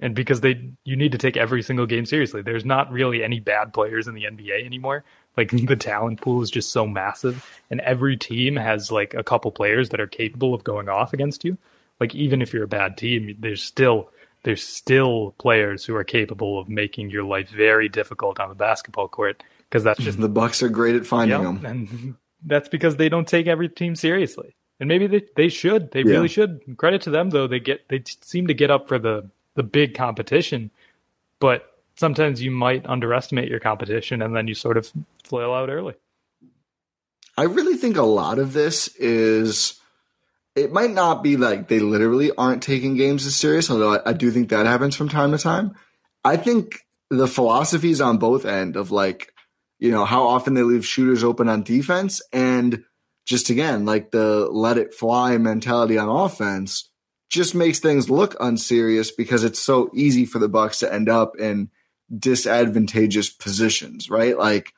[0.00, 2.42] and because they you need to take every single game seriously.
[2.42, 5.04] There's not really any bad players in the NBA anymore.
[5.36, 9.50] Like the talent pool is just so massive, and every team has like a couple
[9.52, 11.56] players that are capable of going off against you.
[12.00, 14.10] Like even if you're a bad team, there's still
[14.42, 19.08] there's still players who are capable of making your life very difficult on the basketball
[19.08, 20.04] court because that's hmm.
[20.04, 21.66] just the Bucks are great at finding Yep, them.
[21.66, 24.54] and that's because they don't take every team seriously.
[24.78, 25.90] And maybe they, they should.
[25.92, 26.12] They Yeah.
[26.12, 26.60] really should.
[26.78, 27.46] Credit to them though.
[27.46, 30.70] They get they seem to get up for the the big competition,
[31.38, 31.66] but
[31.96, 34.90] sometimes you might underestimate your competition and then you sort of
[35.24, 35.94] flail out early.
[37.36, 39.78] I really think a lot of this is
[40.56, 44.12] it might not be like they literally aren't taking games as serious, although I, I
[44.12, 45.74] do think that happens from time to time.
[46.24, 49.32] I think the philosophies on both end of like,
[49.80, 52.84] you know, how often they leave shooters open on defense and
[53.24, 56.90] just again, like the let it fly mentality on offense
[57.30, 61.36] just makes things look unserious because it's so easy for the Bucks to end up
[61.38, 61.70] in
[62.16, 64.36] disadvantageous positions, right?
[64.36, 64.74] Like,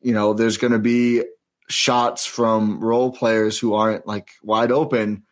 [0.00, 1.24] you know, there's going to be
[1.68, 5.24] shots from role players who aren't like wide open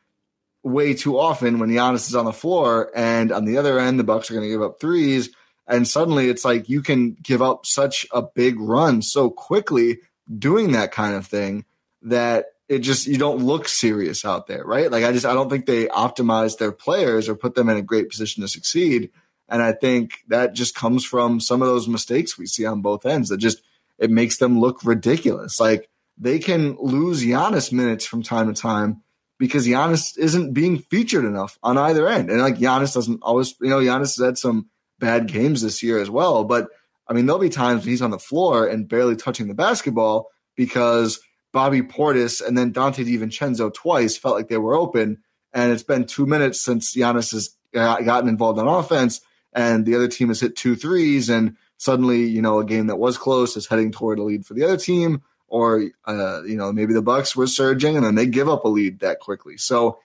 [0.63, 4.05] way too often when Giannis is on the floor, and on the other end, the
[4.05, 5.31] Bucks are going to give up threes,
[5.69, 10.01] and suddenly it's like you can give up such a big run so quickly
[10.39, 11.67] doing that kind of thing
[12.03, 14.91] that it just you don't look serious out there, right?
[14.91, 17.83] Like I just I don't think they optimize their players or put them in a
[17.83, 19.11] great position to succeed.
[19.49, 23.07] And I think that just comes from some of those mistakes we see on both
[23.07, 23.63] ends that just
[23.99, 25.61] it makes them look ridiculous.
[25.61, 25.89] Like
[26.19, 29.03] they can lose Giannis minutes from time to time
[29.39, 32.31] because Giannis isn't being featured enough on either end.
[32.31, 36.01] And like Giannis doesn't always, you know, Giannis has had some bad games this year
[36.01, 36.45] as well.
[36.45, 36.69] But
[37.07, 40.31] I mean, there'll be times when he's on the floor and barely touching the basketball
[40.57, 41.21] because
[41.53, 45.23] Bobby Portis and then Donte DiVincenzo twice felt like they were open.
[45.53, 49.21] And it's been two minutes since Giannis has gotten involved on offense
[49.53, 51.31] and the other team has hit two threes.
[51.31, 54.55] And suddenly, you know, a game that was close is heading toward a lead for
[54.55, 58.27] the other team or uh, you know maybe the Bucks were surging and then they
[58.27, 59.57] give up a lead that quickly.
[59.57, 59.99] So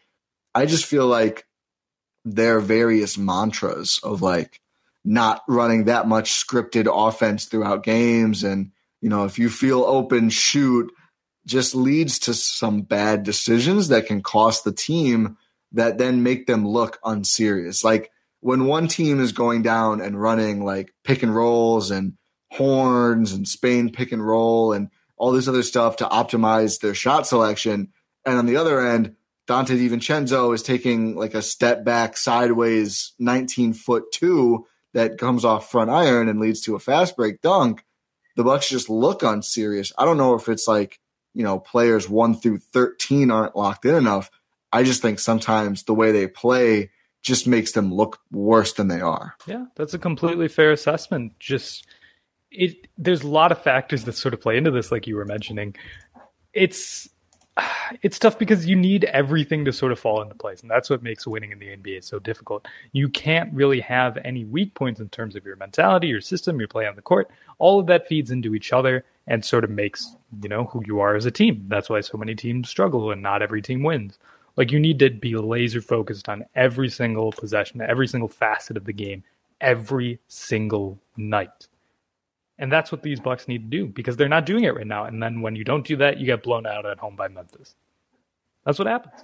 [0.55, 1.45] I just feel like
[2.25, 4.61] their various mantras of like
[5.06, 10.30] not running that much scripted offense throughout games and you know if you feel open
[10.30, 10.91] shoot
[11.45, 15.38] just leads to some bad decisions that can cost the team
[15.74, 20.64] that then make them look unserious like when one team is going down and running
[20.64, 22.14] like pick and rolls and
[22.54, 27.26] horns and Spain pick and roll and all this other stuff to optimize their shot
[27.26, 27.91] selection.
[28.26, 29.16] And on the other end,
[29.47, 35.69] Donte DiVincenzo is taking like a step back sideways 19 foot two that comes off
[35.69, 37.83] front iron and leads to a fast break dunk.
[38.35, 39.91] The Bucks just look unserious.
[39.97, 40.99] I don't know if it's like,
[41.33, 44.31] you know, players one through 13 aren't locked in enough.
[44.71, 46.89] I just think sometimes the way they play
[47.21, 49.35] just makes them look worse than they are.
[49.47, 51.39] Yeah, that's a completely fair assessment.
[51.39, 51.87] Just
[52.51, 55.25] it there's a lot of factors that sort of play into this like you were
[55.25, 55.75] mentioning
[56.53, 57.09] it's
[58.01, 61.04] it's tough because you need everything to sort of fall into place and that's what
[61.04, 62.68] makes winning in the NBA so difficult.
[62.91, 66.68] You can't really have any weak points in terms of your mentality, your system, your
[66.68, 67.30] play on the court.
[67.60, 70.99] All of that feeds into each other and sort of makes, you know, who you
[70.99, 71.66] are as a team.
[71.68, 74.18] That's why so many teams struggle and not every team wins.
[74.56, 78.86] Like you need to be laser focused on every single possession, every single facet of
[78.86, 79.24] the game,
[79.62, 81.68] every single night.
[82.60, 85.06] And that's what these Bucks need to do because they're not doing it right now.
[85.06, 87.76] And then when you don't do that, you get blown out at home by Memphis.
[88.66, 89.24] That's what happens.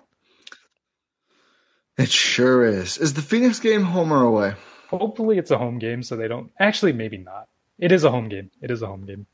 [1.97, 2.97] It sure is.
[2.97, 4.53] Is the Phoenix game home or away?
[4.89, 7.47] Hopefully it's a home game so they don't actually maybe not.
[7.77, 8.49] It is a home game.
[8.61, 9.27] It is a home game.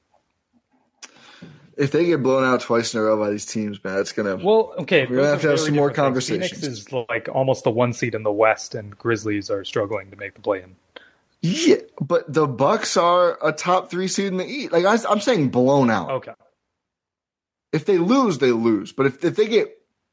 [1.78, 4.38] If they get blown out twice in a row by these teams, man, it's gonna
[4.38, 5.06] Well, okay.
[5.06, 6.62] We're gonna have to have some more conversations.
[6.62, 10.18] Phoenix is like almost the one seed in the West and Grizzlies are struggling to
[10.18, 10.76] make the play in.
[11.46, 14.72] Yeah, but the Bucks are a top three seed in the East.
[14.72, 16.10] Like I, am saying, blown out.
[16.12, 16.34] Okay.
[17.72, 18.94] If they lose, they lose.
[18.94, 19.70] But if if they get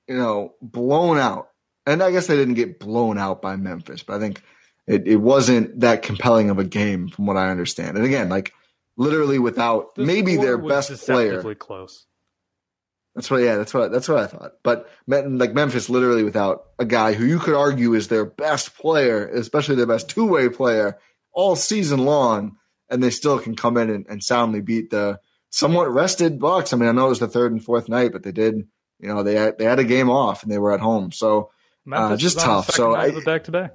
[0.08, 1.48] you know blown out,
[1.86, 4.42] and I guess they didn't get blown out by Memphis, but I think
[4.86, 7.96] it, it wasn't that compelling of a game from what I understand.
[7.96, 8.52] And again, like
[8.96, 11.42] literally without the maybe their best player.
[11.54, 12.06] Close.
[13.14, 14.52] That's what, yeah, that's what, that's what I thought.
[14.62, 19.28] But like Memphis, literally without a guy who you could argue is their best player,
[19.28, 20.98] especially their best two way player,
[21.32, 22.56] all season long,
[22.90, 25.18] and they still can come in and, and soundly beat the
[25.50, 26.72] somewhat rested Bucks.
[26.72, 28.66] I mean, I know it was the third and fourth night, but they did.
[29.00, 31.50] You know, they had, they had a game off and they were at home, so
[31.90, 32.70] uh, just tough.
[32.70, 33.72] So I back to back.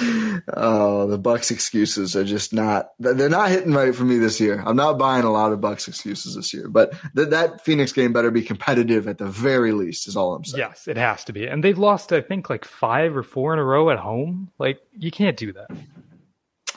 [0.00, 4.62] Oh, the Bucks excuses are just not they're not hitting right for me this year.
[4.64, 8.12] I'm not buying a lot of Bucks excuses this year, but th- that Phoenix game
[8.12, 10.58] better be competitive at the very least is all I'm saying.
[10.58, 11.46] Yes, it has to be.
[11.46, 14.50] And they've lost I think like 5 or 4 in a row at home.
[14.58, 15.68] Like you can't do that.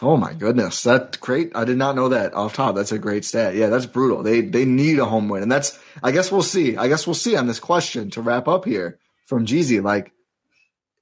[0.01, 0.81] Oh my goodness.
[0.81, 1.51] That's great.
[1.55, 2.75] I did not know that off top.
[2.75, 3.55] That's a great stat.
[3.55, 4.23] Yeah, that's brutal.
[4.23, 5.43] They they need a home win.
[5.43, 6.75] And that's I guess we'll see.
[6.75, 8.97] I guess we'll see on this question to wrap up here
[9.27, 9.83] from Jeezy.
[9.83, 10.11] Like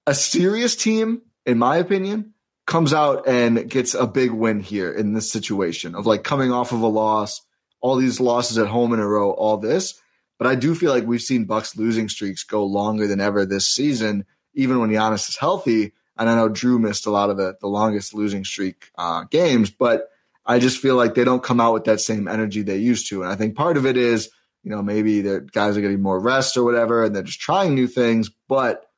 [0.06, 2.34] a serious team in my opinion,
[2.66, 6.72] comes out and gets a big win here in this situation of like coming off
[6.72, 7.42] of a loss,
[7.82, 10.00] all these losses at home in a row, all this.
[10.38, 13.68] But I do feel like we've seen Bucks losing streaks go longer than ever this
[13.68, 15.94] season, even when Giannis is healthy.
[16.18, 19.72] And I know Jrue missed a lot of the, the longest losing streak uh, games,
[19.72, 20.10] but
[20.46, 23.24] I just feel like they don't come out with that same energy they used to.
[23.24, 24.30] And I think part of it is,
[24.64, 27.74] you know, maybe the guys are getting more rest or whatever, and they're just trying
[27.74, 28.30] new things.
[28.48, 28.89] But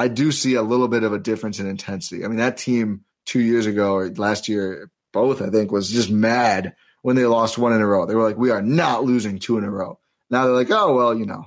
[0.00, 2.24] I do see a little bit of a difference in intensity.
[2.24, 6.10] I mean, that team two years ago or last year, both I think, was just
[6.10, 8.06] mad when they lost one in a row.
[8.06, 9.98] They were like, "We are not losing two in a row."
[10.30, 11.44] Now they're like, "Oh well, you know,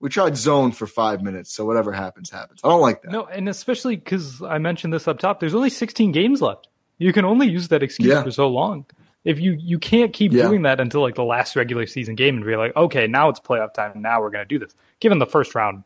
[0.00, 3.10] we tried zone for five minutes, so whatever happens, happens." I don't like that.
[3.10, 5.40] No, and especially because I mentioned this up top.
[5.40, 6.68] There's only 16 games left.
[6.98, 8.22] You can only use that excuse yeah.
[8.22, 8.84] for so long.
[9.24, 10.42] If you you can't keep yeah.
[10.46, 13.40] doing that until like the last regular season game and be like, okay, now it's
[13.40, 14.02] playoff time.
[14.02, 14.74] Now we're going to do this.
[15.00, 15.84] Given the first round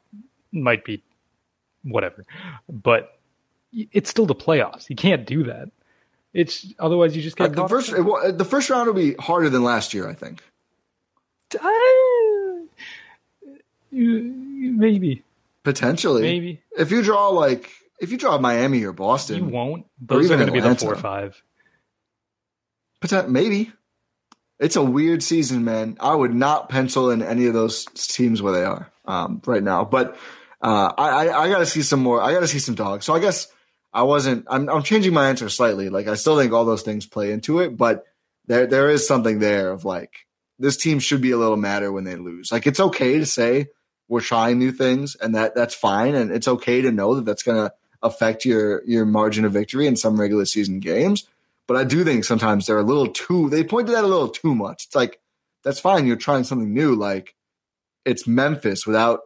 [0.50, 1.04] might be
[1.88, 2.24] whatever.
[2.68, 3.18] But
[3.72, 4.88] it's still the playoffs.
[4.88, 5.70] You can't do that.
[6.34, 7.90] It's otherwise you just get uh, the first.
[7.90, 10.42] the first round will be harder than last year, I think.
[11.54, 12.66] Uh,
[13.90, 15.22] maybe.
[15.64, 16.22] Potentially.
[16.22, 16.60] Maybe.
[16.78, 19.86] If you draw like if you draw Miami or Boston, you won't.
[20.00, 21.42] Those are going to be the four or five.
[23.00, 23.72] Potent- maybe.
[24.58, 25.96] it's a weird season, man.
[26.00, 29.84] I would not pencil in any of those teams where they are um, right now.
[29.84, 30.16] But
[30.60, 32.20] uh, I, I, I got to see some more.
[32.20, 33.04] I got to see some dogs.
[33.04, 33.48] So I guess
[33.92, 34.46] I wasn't.
[34.48, 35.88] I'm, I'm changing my answer slightly.
[35.88, 38.04] Like I still think all those things play into it, but
[38.46, 40.26] there there is something there of like
[40.58, 42.50] this team should be a little madder when they lose.
[42.50, 43.68] Like it's okay to say
[44.08, 47.44] we're trying new things, and that that's fine, and it's okay to know that that's
[47.44, 51.28] to affect your your margin of victory in some regular season games.
[51.66, 53.50] But I do think sometimes they're a little too.
[53.50, 54.86] They pointed that a little too much.
[54.86, 55.20] It's like
[55.62, 56.06] that's fine.
[56.06, 56.94] You're trying something new.
[56.94, 57.34] Like
[58.04, 59.20] it's Memphis without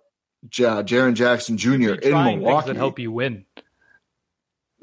[0.48, 1.92] J- Jaren Jackson Jr.
[1.94, 3.44] in Milwaukee that help you win.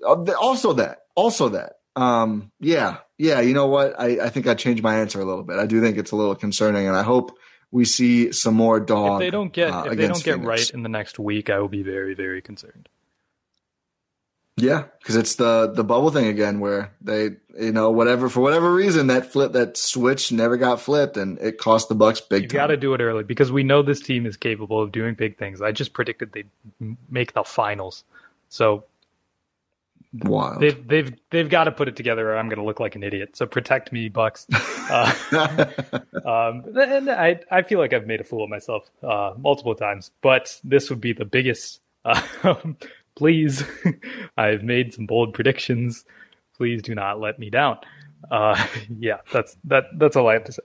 [0.05, 0.99] Uh, also that.
[1.15, 1.73] Also that.
[1.95, 3.41] Um, yeah, yeah.
[3.41, 3.99] You know what?
[3.99, 5.57] I, I think I changed my answer a little bit.
[5.57, 7.37] I do think it's a little concerning, and I hope
[7.71, 9.21] we see some more dog.
[9.21, 10.47] If they don't get uh, if they don't get Phoenix.
[10.47, 12.87] right in the next week, I will be very very concerned.
[14.61, 18.73] Yeah, because it's the the bubble thing again, where they you know whatever for whatever
[18.73, 22.49] reason that flip that switch never got flipped, and it cost the Bucks big You
[22.49, 25.37] got to do it early because we know this team is capable of doing big
[25.37, 25.61] things.
[25.61, 26.49] I just predicted they'd
[27.09, 28.03] make the finals,
[28.49, 28.83] so
[30.13, 30.61] Wild.
[30.61, 33.03] they've they've they've got to put it together, or I'm going to look like an
[33.03, 33.37] idiot.
[33.37, 34.47] So protect me, Bucks.
[34.89, 35.13] Uh,
[36.25, 40.09] um, and I I feel like I've made a fool of myself uh, multiple times,
[40.23, 41.79] but this would be the biggest.
[42.43, 42.75] Um,
[43.19, 43.63] please,
[44.37, 46.05] I've made some bold predictions.
[46.55, 47.77] Please do not let me down.
[48.31, 48.65] Uh,
[48.97, 49.83] yeah, that's that.
[49.93, 50.63] That's all I have to say.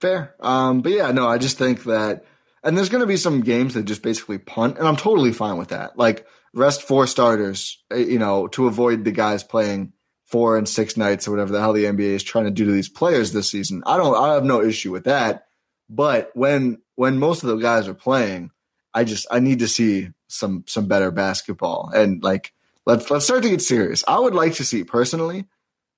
[0.00, 0.34] Fair.
[0.40, 2.24] Um, but yeah, no, I just think that,
[2.64, 5.58] and there's going to be some games that just basically punt, and I'm totally fine
[5.58, 5.98] with that.
[5.98, 9.92] Like rest four starters, eh, you know, to avoid the guys playing
[10.24, 12.72] four and six nights or whatever the hell the NBA is trying to do to
[12.72, 13.82] these players this season.
[13.84, 15.44] I don't, I have no issue with that.
[15.90, 18.50] But when when most of the guys are playing,
[18.94, 22.52] I just I need to see some some better basketball and like
[22.86, 24.04] let's let's start to get serious.
[24.06, 25.46] I would like to see personally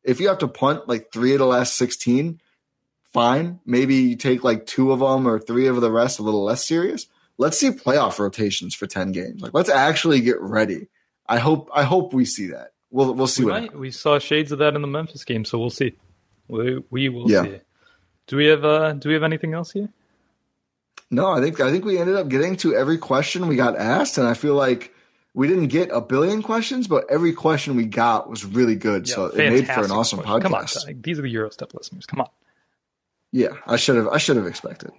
[0.04, 2.40] if you have to punt like three of the last sixteen
[3.12, 3.60] fine.
[3.66, 6.64] Maybe you take like two of them or three of the rest a little less
[6.64, 7.06] serious.
[7.38, 9.40] Let's see playoff rotations for 10 games.
[9.40, 10.88] Like let's actually get ready.
[11.26, 12.72] I hope I hope we see that.
[12.90, 15.44] We'll we'll see We, what might, we saw shades of that in the Memphis game,
[15.44, 15.94] so we'll see.
[16.48, 17.42] We, we will Yeah.
[17.44, 17.60] see.
[18.26, 19.88] Do we have uh, Do we have anything else here?
[21.10, 24.16] No, I think I think we ended up getting to every question we got asked,
[24.18, 24.94] and I feel like
[25.34, 29.08] we didn't get a billion questions, but every question we got was really good.
[29.08, 30.42] so it made for an awesome question.
[30.42, 31.02] Come on, podcast.
[31.02, 32.06] These are the Eurostep listeners.
[32.06, 32.28] Come on.
[33.32, 34.90] Yeah, I should have I should have expected.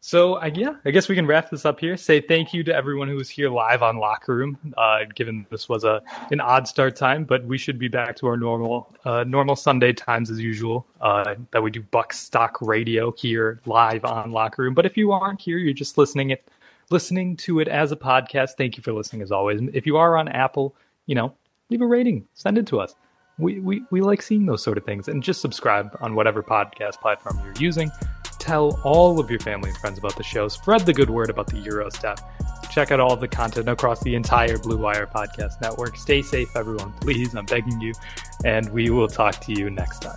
[0.00, 1.96] So I yeah, I guess we can wrap this up here.
[1.96, 4.56] Say thank you to everyone who was here live on Locker Room.
[4.76, 8.26] Uh, given this was a an odd start time, but we should be back to
[8.28, 10.86] our normal uh, normal Sunday times as usual.
[11.00, 14.74] Uh, that we do Buck Stock Radio here live on Locker Room.
[14.74, 16.46] But if you aren't here, you're just listening it
[16.90, 18.50] listening to it as a podcast.
[18.56, 19.60] Thank you for listening as always.
[19.72, 20.76] If you are on Apple,
[21.06, 21.34] you know,
[21.70, 22.94] leave a rating, send it to us.
[23.38, 27.00] We, we, we like seeing those sort of things and just subscribe on whatever podcast
[27.00, 27.90] platform you're using.
[28.46, 30.46] Tell all of your family and friends about the show.
[30.46, 32.20] Spread the good word about the Eurostep.
[32.70, 35.96] Check out all of the content across the entire Blue Wire podcast network.
[35.96, 37.34] Stay safe, everyone, please.
[37.34, 37.92] I'm begging you.
[38.44, 40.16] And we will talk to you next time.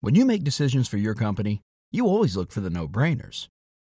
[0.00, 1.60] When you make decisions for your company,
[1.92, 3.48] you always look for the no brainers.